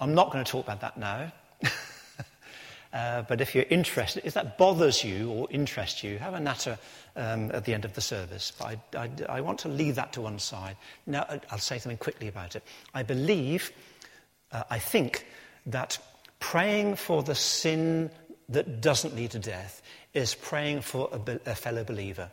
I'm 0.00 0.14
not 0.14 0.30
going 0.30 0.44
to 0.44 0.50
talk 0.50 0.64
about 0.64 0.80
that 0.82 0.96
now. 0.96 1.32
uh, 2.92 3.22
but 3.22 3.40
if 3.40 3.54
you're 3.54 3.64
interested, 3.68 4.24
if 4.24 4.34
that 4.34 4.58
bothers 4.58 5.02
you 5.02 5.30
or 5.30 5.48
interests 5.50 6.04
you, 6.04 6.18
have 6.18 6.34
a 6.34 6.40
natter 6.40 6.78
um, 7.16 7.50
at 7.50 7.64
the 7.64 7.74
end 7.74 7.84
of 7.84 7.94
the 7.94 8.00
service. 8.00 8.52
But 8.56 8.78
I, 8.94 8.96
I, 8.96 9.10
I 9.28 9.40
want 9.40 9.58
to 9.60 9.68
leave 9.68 9.96
that 9.96 10.12
to 10.12 10.20
one 10.20 10.38
side. 10.38 10.76
Now, 11.06 11.26
I'll 11.50 11.58
say 11.58 11.78
something 11.78 11.98
quickly 11.98 12.28
about 12.28 12.54
it. 12.54 12.62
I 12.94 13.02
believe 13.02 13.72
uh, 14.52 14.62
I 14.70 14.78
think 14.78 15.26
that 15.66 15.98
praying 16.38 16.96
for 16.96 17.22
the 17.22 17.34
sin 17.34 18.10
that 18.48 18.80
doesn't 18.80 19.16
lead 19.16 19.32
to 19.32 19.38
death 19.38 19.82
is 20.14 20.34
praying 20.34 20.80
for 20.80 21.08
a, 21.12 21.18
be- 21.18 21.38
a 21.46 21.54
fellow 21.54 21.84
believer. 21.84 22.30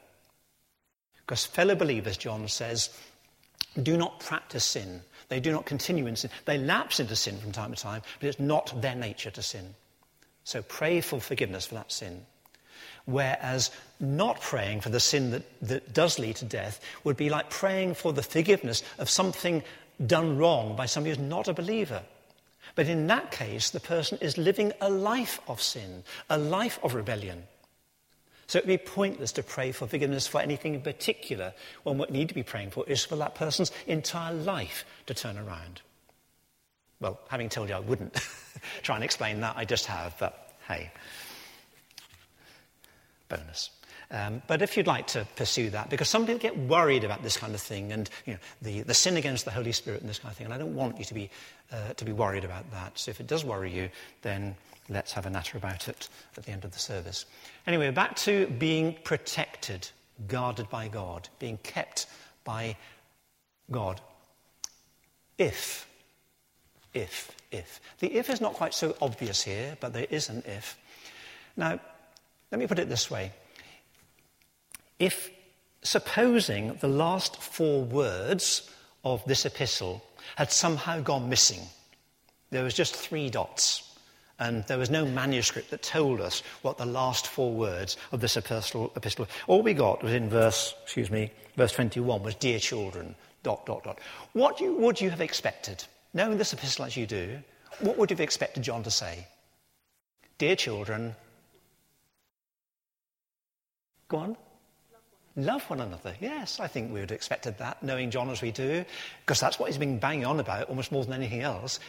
Because 1.26 1.46
fellow 1.46 1.76
believers, 1.76 2.18
John 2.18 2.48
says, 2.48 2.90
do 3.82 3.98
not 3.98 4.20
practice 4.20 4.66
sin. 4.66 5.02
They 5.30 5.40
do 5.40 5.52
not 5.52 5.66
continue 5.66 6.06
in 6.06 6.16
sin. 6.16 6.30
They 6.46 6.58
lapse 6.58 7.00
into 7.00 7.16
sin 7.16 7.38
from 7.38 7.52
time 7.52 7.74
to 7.74 7.82
time, 7.82 8.02
but 8.20 8.28
it's 8.28 8.40
not 8.40 8.82
their 8.82 8.96
nature 8.96 9.32
to 9.32 9.42
sin. 9.42 9.74
So 10.44 10.62
pray 10.62 11.02
for 11.02 11.20
forgiveness 11.20 11.66
for 11.66 11.76
that 11.76 11.92
sin. 11.92 12.26
Whereas 13.06 13.72
not 14.00 14.40
praying 14.42 14.82
for 14.82 14.90
the 14.90 15.00
sin 15.00 15.32
that, 15.32 15.44
that 15.62 15.94
does 15.94 16.20
lead 16.20 16.38
to 16.38 16.46
death 16.46 16.80
would 17.04 17.18
be 17.18 17.30
like 17.30 17.50
praying 17.50 17.96
for 17.96 18.14
the 18.14 18.24
forgiveness 18.24 18.84
of 18.98 19.10
something 19.10 19.64
done 20.06 20.38
wrong 20.38 20.76
by 20.76 20.86
somebody 20.86 21.16
who's 21.16 21.26
not 21.26 21.48
a 21.48 21.54
believer. 21.54 22.04
But 22.76 22.88
in 22.88 23.08
that 23.08 23.32
case, 23.32 23.70
the 23.70 23.80
person 23.80 24.18
is 24.22 24.38
living 24.38 24.74
a 24.82 24.90
life 24.90 25.40
of 25.48 25.62
sin, 25.62 26.04
a 26.30 26.38
life 26.38 26.80
of 26.84 26.94
rebellion. 26.94 27.44
So 28.48 28.60
it 28.60 28.66
would 28.66 28.80
be 28.80 28.90
pointless 28.90 29.32
to 29.34 29.44
pray 29.44 29.72
for 29.72 29.88
forgiveness 29.88 30.28
for 30.28 30.42
anything 30.42 30.76
in 30.76 30.82
particular 30.82 31.54
when 31.84 31.98
what 31.98 32.12
we 32.12 32.18
need 32.18 32.30
to 32.30 32.36
be 32.36 32.44
praying 32.44 32.72
for 32.72 32.88
is 32.88 33.04
for 33.04 33.16
that 33.18 33.36
person's 33.36 33.72
entire 33.88 34.34
life 34.34 34.86
to 35.08 35.14
turn 35.14 35.38
around. 35.38 35.82
Well, 37.00 37.20
having 37.30 37.50
told 37.50 37.70
you 37.70 37.76
I 37.76 37.80
wouldn't 37.80 38.16
try 38.82 38.96
and 38.96 39.04
explain 39.04 39.42
that, 39.42 39.58
I 39.58 39.66
just 39.66 39.86
have, 39.88 40.16
but 40.20 40.54
hey, 40.68 40.92
bonus. 43.30 43.70
Um, 44.12 44.42
but 44.48 44.62
if 44.62 44.78
you'd 44.78 44.88
like 44.88 45.08
to 45.08 45.26
pursue 45.36 45.70
that, 45.72 45.90
because 45.90 46.10
some 46.10 46.26
people 46.26 46.40
get 46.40 46.58
worried 46.58 47.04
about 47.04 47.24
this 47.24 47.38
kind 47.38 47.54
of 47.54 47.62
thing 47.62 47.92
and 47.92 48.10
you 48.26 48.34
know, 48.34 48.40
the, 48.62 48.82
the 48.82 48.94
sin 48.94 49.18
against 49.18 49.46
the 49.46 49.52
Holy 49.52 49.72
Spirit 49.72 50.02
and 50.02 50.10
this 50.10 50.20
kind 50.20 50.32
of 50.32 50.38
thing, 50.38 50.46
and 50.46 50.54
I 50.54 50.58
don't 50.58 50.76
want 50.76 51.00
you 51.00 51.06
to 51.06 51.14
be, 51.14 51.30
uh, 51.72 51.94
to 51.94 52.06
be 52.06 52.12
worried 52.12 52.44
about 52.44 52.70
that. 52.72 52.98
So 52.98 53.12
if 53.12 53.20
it 53.20 53.28
does 53.28 53.44
worry 53.44 53.72
you, 53.72 53.90
then 54.22 54.56
let's 54.90 55.14
have 55.14 55.26
a 55.26 55.30
natter 55.30 55.58
about 55.58 55.88
it 55.88 56.10
at 56.38 56.44
the 56.44 56.52
end 56.52 56.66
of 56.66 56.72
the 56.72 56.80
service. 56.80 57.26
Anyway, 57.66 57.90
back 57.92 58.16
to 58.18 58.48
being 58.48 58.96
protected, 59.04 59.90
guarded 60.28 60.70
by 60.70 60.88
God, 60.88 61.30
being 61.40 61.58
kept 61.64 62.08
by 62.44 62.76
God. 63.72 64.02
If, 65.38 65.88
if, 66.94 67.32
if. 67.52 67.82
The 68.00 68.14
if 68.14 68.30
is 68.30 68.42
not 68.42 68.54
quite 68.54 68.74
so 68.74 68.96
obvious 69.02 69.44
here, 69.44 69.78
but 69.80 69.94
there 69.94 70.08
is 70.10 70.30
an 70.30 70.44
if. 70.46 70.78
Now, 71.58 71.80
let 72.52 72.60
me 72.60 72.68
put 72.68 72.80
it 72.80 72.90
this 72.90 73.10
way. 73.10 73.32
If, 75.04 75.30
supposing 75.82 76.76
the 76.80 76.88
last 76.88 77.42
four 77.42 77.84
words 77.84 78.70
of 79.04 79.22
this 79.26 79.46
epistle 79.46 80.02
had 80.38 80.50
somehow 80.50 81.02
gone 81.02 81.28
missing, 81.28 81.60
there 82.52 82.64
was 82.64 82.74
just 82.74 82.96
three 82.96 83.30
dots, 83.30 83.98
and 84.40 84.64
there 84.68 84.78
was 84.78 84.90
no 84.90 85.04
manuscript 85.06 85.72
that 85.72 85.84
told 85.84 86.22
us 86.22 86.42
what 86.62 86.78
the 86.78 86.86
last 86.86 87.28
four 87.28 87.52
words 87.52 87.98
of 88.14 88.22
this 88.22 88.38
epistle, 88.38 88.94
epistle. 88.96 89.28
All 89.48 89.62
we 89.62 89.74
got 89.74 90.02
was 90.02 90.14
in 90.14 90.30
verse, 90.30 90.74
excuse 90.84 91.12
me, 91.12 91.32
verse 91.58 91.74
21 91.74 92.24
was, 92.24 92.36
"Dear 92.36 92.60
children." 92.60 93.14
Dot 93.44 93.66
dot 93.66 93.84
dot. 93.84 94.00
What 94.32 94.62
you, 94.62 94.74
would 94.76 95.02
you 95.02 95.10
have 95.10 95.20
expected, 95.20 95.84
knowing 96.14 96.38
this 96.38 96.54
epistle 96.54 96.86
as 96.86 96.96
you 96.96 97.06
do? 97.06 97.44
What 97.82 97.98
would 97.98 98.10
you 98.10 98.16
have 98.16 98.22
expected 98.22 98.64
John 98.64 98.84
to 98.84 98.92
say? 98.92 99.28
Dear 100.38 100.56
children. 100.56 101.14
Go 104.08 104.18
on. 104.18 104.38
Love 105.36 105.68
one 105.68 105.82
another. 105.82 106.14
Yes, 106.20 106.60
I 106.60 106.68
think 106.68 106.94
we 106.94 107.00
would 107.00 107.10
have 107.10 107.16
expected 107.16 107.58
that, 107.58 107.82
knowing 107.82 108.12
John 108.12 108.30
as 108.30 108.44
we 108.44 108.52
do, 108.52 108.86
because 109.22 109.40
that's 109.40 109.58
what 109.58 109.68
he's 109.68 109.80
been 109.80 109.98
banging 109.98 110.26
on 110.26 110.40
about 110.40 110.70
almost 110.70 110.92
more 110.92 111.04
than 111.04 111.14
anything 111.14 111.42
else. 111.42 111.80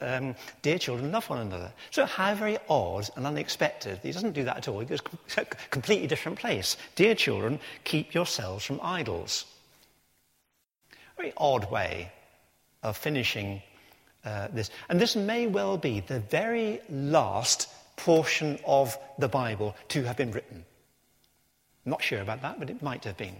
Um, 0.00 0.34
dear 0.62 0.78
children, 0.78 1.12
love 1.12 1.30
one 1.30 1.38
another. 1.38 1.72
So, 1.92 2.06
how 2.06 2.34
very 2.34 2.58
odd 2.68 3.08
and 3.14 3.24
unexpected. 3.24 4.00
He 4.02 4.10
doesn't 4.10 4.32
do 4.32 4.42
that 4.44 4.56
at 4.56 4.68
all. 4.68 4.80
He 4.80 4.86
goes 4.86 5.00
a 5.36 5.44
completely 5.70 6.08
different 6.08 6.40
place. 6.40 6.76
Dear 6.96 7.14
children, 7.14 7.60
keep 7.84 8.14
yourselves 8.14 8.64
from 8.64 8.80
idols. 8.82 9.44
Very 11.16 11.32
odd 11.36 11.70
way 11.70 12.10
of 12.82 12.96
finishing 12.96 13.62
uh, 14.24 14.48
this. 14.48 14.70
And 14.88 15.00
this 15.00 15.14
may 15.14 15.46
well 15.46 15.78
be 15.78 16.00
the 16.00 16.18
very 16.20 16.80
last 16.90 17.68
portion 17.96 18.58
of 18.66 18.96
the 19.18 19.28
Bible 19.28 19.76
to 19.88 20.02
have 20.02 20.16
been 20.16 20.32
written. 20.32 20.64
I'm 21.88 21.92
not 21.92 22.02
sure 22.02 22.20
about 22.20 22.42
that, 22.42 22.58
but 22.58 22.68
it 22.68 22.82
might 22.82 23.04
have 23.04 23.16
been. 23.16 23.36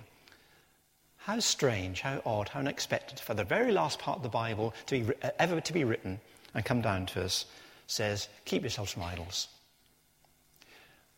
How 1.18 1.38
strange, 1.38 2.01
how 2.01 2.22
odd, 2.24 2.49
how 2.49 2.61
unexpected 2.61 3.20
for 3.20 3.34
the 3.34 3.44
very 3.44 3.72
last 3.72 3.99
part 3.99 4.16
of 4.16 4.22
the 4.22 4.30
Bible 4.30 4.72
to 4.86 5.01
be, 5.01 5.12
uh, 5.22 5.32
ever 5.38 5.61
to 5.61 5.72
be 5.74 5.84
written 5.84 6.18
and 6.55 6.64
come 6.64 6.80
down 6.80 7.05
to 7.09 7.22
us 7.22 7.44
says, 7.88 8.26
Keep 8.46 8.62
yourselves 8.62 8.92
from 8.92 9.03
idols. 9.03 9.49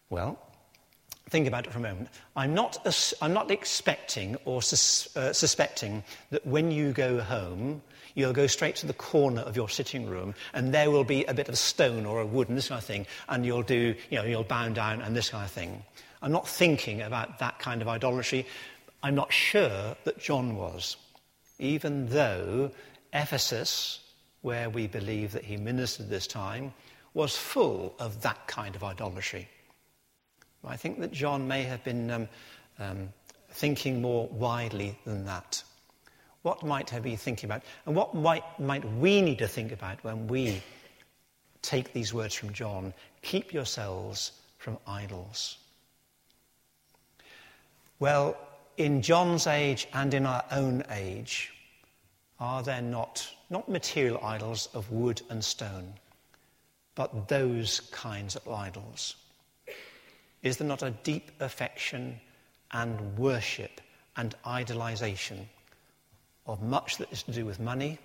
Well, 0.09 0.41
think 1.28 1.47
about 1.47 1.68
it 1.68 1.72
for 1.72 1.78
a 1.78 1.83
moment. 1.83 2.09
I'm 2.35 2.53
not, 2.53 2.85
I'm 3.22 3.33
not 3.33 3.53
expecting 3.53 4.35
or 4.45 4.61
sus, 4.61 5.16
uh, 5.16 5.33
suspecting 5.33 6.03
that 6.31 6.45
when 6.45 6.72
you 6.72 6.91
go 6.91 7.20
home, 7.20 7.81
you'll 8.16 8.33
go 8.33 8.49
straight 8.49 8.74
to 8.76 8.89
the 8.89 8.93
corner 8.93 9.43
of 9.43 9.55
your 9.55 9.68
sitting 9.68 10.09
room 10.09 10.35
and 10.53 10.74
there 10.74 10.91
will 10.91 11.05
be 11.05 11.22
a 11.26 11.35
bit 11.35 11.49
of 11.49 11.57
stone 11.57 12.07
or 12.07 12.22
a 12.22 12.26
wood 12.26 12.49
and 12.49 12.59
this 12.59 12.70
kind 12.70 12.81
of 12.81 12.85
thing, 12.85 13.07
and 13.28 13.47
you'll 13.47 13.62
do, 13.62 13.95
you 14.11 14.18
know, 14.18 14.24
you'll 14.24 14.43
bow 14.43 14.68
down 14.70 15.01
and 15.01 15.14
this 15.14 15.28
kind 15.28 15.45
of 15.45 15.53
thing. 15.53 15.85
I'm 16.23 16.33
not 16.33 16.47
thinking 16.47 17.03
about 17.03 17.39
that 17.39 17.59
kind 17.59 17.81
of 17.81 17.89
idolatry. 17.89 18.47
I'm 19.03 19.14
not 19.14 19.33
sure 19.33 19.97
that 20.05 20.18
John 20.18 20.57
was, 20.57 20.97
even 21.59 22.09
though 22.09 22.71
Ephesus, 23.12 24.01
where 24.43 24.68
we 24.68 24.87
believe 24.87 25.33
that 25.33 25.45
he 25.45 25.57
ministered 25.57 26.09
this 26.09 26.27
time, 26.27 26.75
was 27.14 27.37
full 27.37 27.95
of 27.99 28.21
that 28.23 28.47
kind 28.47 28.77
of 28.77 28.85
idolatry. 28.85 29.49
I 30.64 30.77
think 30.77 31.01
that 31.01 31.12
John 31.12 31.49
may 31.49 31.62
have 31.62 31.83
been 31.85 32.11
um, 32.11 32.29
um, 32.79 33.09
thinking 33.51 34.03
more 34.03 34.29
widely 34.29 34.99
than 35.05 35.25
that. 35.25 35.62
What 36.43 36.62
might 36.62 36.91
he 36.91 37.01
be 37.01 37.16
thinking 37.16 37.49
about? 37.49 37.62
And 37.87 37.97
what 37.97 38.14
might, 38.14 38.45
might 38.61 38.85
we 38.95 39.21
need 39.23 39.39
to 39.39 39.49
think 39.49 39.73
about 39.73 40.03
when 40.05 40.27
we 40.27 40.62
take 41.62 41.93
these 41.93 42.14
words 42.14 42.35
from 42.35 42.53
John? 42.53 42.95
Keep 43.23 43.53
yourselves 43.53 44.33
from 44.59 44.79
idols. 44.87 45.59
Well, 48.01 48.35
in 48.79 49.03
John's 49.03 49.47
age 49.47 49.87
and 49.93 50.15
in 50.15 50.25
our 50.25 50.43
own 50.51 50.85
age, 50.91 51.53
are 52.39 52.63
there 52.63 52.81
not, 52.81 53.29
not 53.51 53.69
material 53.69 54.19
idols 54.25 54.71
of 54.73 54.91
wood 54.91 55.21
and 55.29 55.45
stone, 55.45 55.93
but 56.95 57.29
those 57.29 57.81
kinds 57.93 58.37
of 58.37 58.49
idols? 58.49 59.17
Is 60.43 60.57
there 60.57 60.67
not 60.67 60.83
a 60.83 60.93
deep 61.03 61.31
affection 61.41 62.19
and 62.73 63.19
worship 63.19 63.83
and 64.17 64.35
idolization 64.47 65.45
of 66.47 66.63
much 66.63 66.97
that 66.97 67.13
is 67.13 67.23
to 67.25 67.33
do 67.33 67.45
with 67.45 67.61
money, 67.61 67.99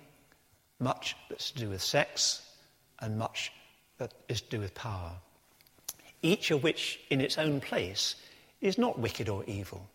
much 0.78 1.16
that's 1.30 1.52
to 1.52 1.58
do 1.58 1.70
with 1.70 1.82
sex, 1.82 2.42
and 3.00 3.18
much 3.18 3.50
that 3.96 4.12
is 4.28 4.42
to 4.42 4.50
do 4.50 4.60
with 4.60 4.74
power? 4.74 5.12
Each 6.20 6.50
of 6.50 6.62
which, 6.62 7.00
in 7.08 7.22
its 7.22 7.38
own 7.38 7.62
place, 7.62 8.16
is 8.60 8.78
not 8.78 8.98
wicked 8.98 9.28
or 9.28 9.44
evil, 9.46 9.86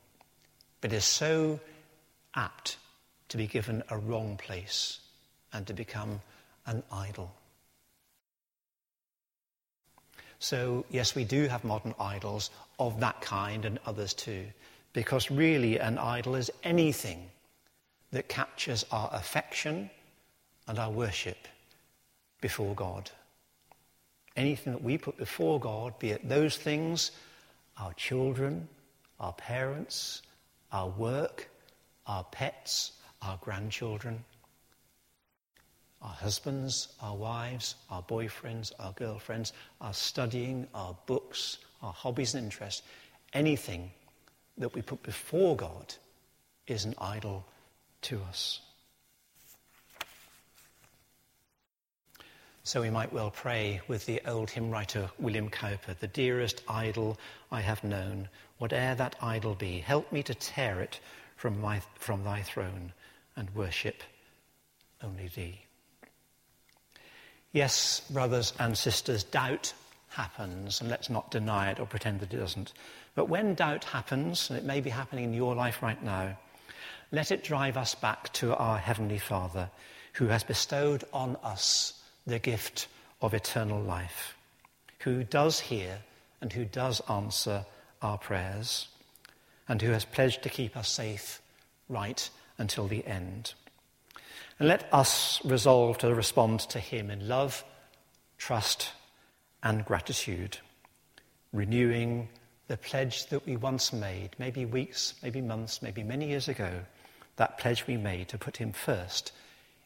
but 0.81 0.93
is 0.93 1.05
so 1.05 1.59
apt 2.35 2.77
to 3.29 3.37
be 3.37 3.47
given 3.47 3.83
a 3.89 3.97
wrong 3.97 4.37
place 4.37 4.99
and 5.53 5.65
to 5.67 5.73
become 5.73 6.21
an 6.65 6.83
idol. 6.91 7.33
So, 10.39 10.85
yes, 10.89 11.13
we 11.13 11.23
do 11.23 11.47
have 11.47 11.63
modern 11.63 11.93
idols 11.99 12.49
of 12.79 12.99
that 12.99 13.21
kind 13.21 13.63
and 13.63 13.79
others 13.85 14.13
too, 14.13 14.45
because 14.91 15.29
really 15.29 15.79
an 15.79 15.97
idol 15.97 16.35
is 16.35 16.51
anything 16.63 17.29
that 18.11 18.27
captures 18.27 18.85
our 18.91 19.09
affection 19.13 19.89
and 20.67 20.79
our 20.79 20.89
worship 20.89 21.47
before 22.41 22.73
God. 22.73 23.11
Anything 24.35 24.73
that 24.73 24.83
we 24.83 24.97
put 24.97 25.17
before 25.17 25.59
God, 25.59 25.97
be 25.99 26.09
it 26.09 26.27
those 26.27 26.57
things 26.57 27.11
our 27.81 27.93
children, 27.93 28.67
our 29.19 29.33
parents, 29.33 30.21
our 30.71 30.89
work, 30.89 31.49
our 32.05 32.23
pets, 32.25 32.93
our 33.21 33.37
grandchildren, 33.41 34.23
our 36.01 36.13
husbands, 36.13 36.89
our 37.01 37.15
wives, 37.15 37.75
our 37.89 38.01
boyfriends, 38.03 38.71
our 38.79 38.93
girlfriends, 38.93 39.53
our 39.81 39.93
studying, 39.93 40.67
our 40.73 40.95
books, 41.05 41.57
our 41.81 41.93
hobbies 41.93 42.35
and 42.35 42.45
interests, 42.45 42.83
anything 43.33 43.91
that 44.57 44.73
we 44.73 44.81
put 44.81 45.01
before 45.03 45.55
God 45.55 45.93
is 46.67 46.85
an 46.85 46.95
idol 46.99 47.45
to 48.03 48.19
us. 48.29 48.61
So 52.63 52.81
we 52.81 52.91
might 52.91 53.11
well 53.11 53.31
pray 53.31 53.81
with 53.87 54.05
the 54.05 54.21
old 54.27 54.51
hymn 54.51 54.69
writer 54.69 55.09
William 55.17 55.49
Cowper 55.49 55.95
The 55.99 56.07
dearest 56.07 56.61
idol 56.67 57.17
I 57.51 57.59
have 57.61 57.83
known, 57.83 58.29
whate'er 58.59 58.93
that 58.95 59.15
idol 59.19 59.55
be, 59.55 59.79
help 59.79 60.11
me 60.11 60.21
to 60.21 60.35
tear 60.35 60.79
it 60.79 60.99
from, 61.35 61.59
my, 61.59 61.81
from 61.95 62.23
thy 62.23 62.43
throne 62.43 62.93
and 63.35 63.49
worship 63.55 64.03
only 65.03 65.27
thee. 65.27 65.61
Yes, 67.51 68.01
brothers 68.11 68.53
and 68.59 68.77
sisters, 68.77 69.23
doubt 69.23 69.73
happens, 70.09 70.81
and 70.81 70.89
let's 70.89 71.09
not 71.09 71.31
deny 71.31 71.71
it 71.71 71.79
or 71.79 71.87
pretend 71.87 72.19
that 72.19 72.31
it 72.31 72.37
doesn't. 72.37 72.73
But 73.15 73.27
when 73.27 73.55
doubt 73.55 73.85
happens, 73.85 74.51
and 74.51 74.59
it 74.59 74.65
may 74.65 74.81
be 74.81 74.91
happening 74.91 75.23
in 75.23 75.33
your 75.33 75.55
life 75.55 75.81
right 75.81 76.01
now, 76.03 76.37
let 77.11 77.31
it 77.31 77.43
drive 77.43 77.75
us 77.75 77.95
back 77.95 78.31
to 78.33 78.55
our 78.55 78.77
Heavenly 78.77 79.17
Father 79.17 79.71
who 80.13 80.27
has 80.27 80.43
bestowed 80.43 81.03
on 81.11 81.37
us 81.43 82.00
the 82.31 82.39
gift 82.39 82.87
of 83.21 83.33
eternal 83.33 83.81
life, 83.81 84.35
who 84.99 85.23
does 85.23 85.59
hear 85.59 85.99
and 86.39 86.53
who 86.53 86.65
does 86.65 87.01
answer 87.09 87.65
our 88.01 88.17
prayers, 88.17 88.87
and 89.67 89.81
who 89.81 89.91
has 89.91 90.05
pledged 90.05 90.41
to 90.41 90.49
keep 90.49 90.75
us 90.75 90.89
safe 90.89 91.41
right 91.87 92.29
until 92.57 92.87
the 92.87 93.05
end. 93.05 93.53
And 94.57 94.67
let 94.67 94.87
us 94.91 95.43
resolve 95.45 95.99
to 95.99 96.15
respond 96.15 96.61
to 96.61 96.79
him 96.79 97.11
in 97.11 97.27
love, 97.27 97.63
trust, 98.37 98.93
and 99.61 99.85
gratitude, 99.85 100.57
renewing 101.53 102.29
the 102.67 102.77
pledge 102.77 103.27
that 103.27 103.45
we 103.45 103.57
once 103.57 103.93
made, 103.93 104.29
maybe 104.39 104.65
weeks, 104.65 105.13
maybe 105.21 105.41
months, 105.41 105.81
maybe 105.81 106.01
many 106.01 106.29
years 106.29 106.47
ago, 106.47 106.71
that 107.35 107.59
pledge 107.59 107.85
we 107.87 107.97
made 107.97 108.29
to 108.29 108.37
put 108.37 108.57
him 108.57 108.71
first 108.71 109.31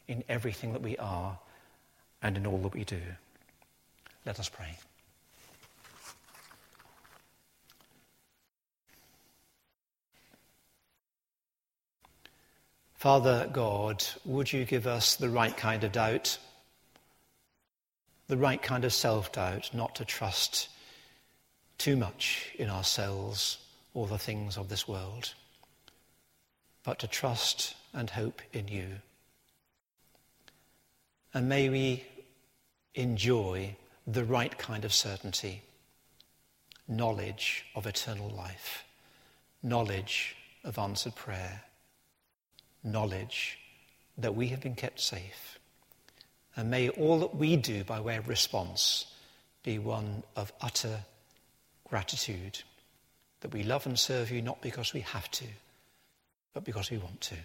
in 0.08 0.22
everything 0.28 0.72
that 0.72 0.82
we 0.82 0.96
are 0.96 1.38
and 2.22 2.36
in 2.36 2.46
all 2.46 2.58
that 2.58 2.74
we 2.74 2.84
do. 2.84 3.00
Let 4.24 4.40
us 4.40 4.48
pray. 4.48 4.76
Father 12.94 13.48
God, 13.52 14.04
would 14.24 14.52
you 14.52 14.64
give 14.64 14.86
us 14.86 15.14
the 15.14 15.28
right 15.28 15.56
kind 15.56 15.84
of 15.84 15.92
doubt, 15.92 16.38
the 18.26 18.36
right 18.36 18.60
kind 18.60 18.84
of 18.84 18.92
self 18.92 19.30
doubt, 19.30 19.70
not 19.72 19.94
to 19.96 20.04
trust 20.04 20.68
too 21.78 21.94
much 21.94 22.50
in 22.58 22.68
ourselves 22.68 23.58
or 23.94 24.06
the 24.06 24.18
things 24.18 24.56
of 24.56 24.68
this 24.68 24.88
world, 24.88 25.34
but 26.84 26.98
to 26.98 27.06
trust 27.06 27.74
and 27.92 28.10
hope 28.10 28.42
in 28.52 28.66
you. 28.66 28.86
And 31.36 31.50
may 31.50 31.68
we 31.68 32.02
enjoy 32.94 33.76
the 34.06 34.24
right 34.24 34.56
kind 34.56 34.86
of 34.86 34.94
certainty, 34.94 35.60
knowledge 36.88 37.66
of 37.74 37.86
eternal 37.86 38.30
life, 38.30 38.84
knowledge 39.62 40.34
of 40.64 40.78
answered 40.78 41.14
prayer 41.14 41.60
knowledge 42.82 43.58
that 44.16 44.34
we 44.34 44.48
have 44.48 44.62
been 44.62 44.74
kept 44.74 44.98
safe. 44.98 45.58
And 46.56 46.70
may 46.70 46.88
all 46.88 47.18
that 47.18 47.36
we 47.36 47.56
do 47.56 47.84
by 47.84 48.00
way 48.00 48.16
of 48.16 48.28
response 48.28 49.04
be 49.62 49.78
one 49.78 50.22
of 50.36 50.54
utter 50.62 51.00
gratitude, 51.86 52.62
that 53.40 53.52
we 53.52 53.62
love 53.62 53.84
and 53.84 53.98
serve 53.98 54.30
you 54.30 54.40
not 54.40 54.62
because 54.62 54.94
we 54.94 55.00
have 55.00 55.30
to, 55.32 55.44
but 56.54 56.64
because 56.64 56.90
we 56.90 56.96
want 56.96 57.20
to. 57.20 57.36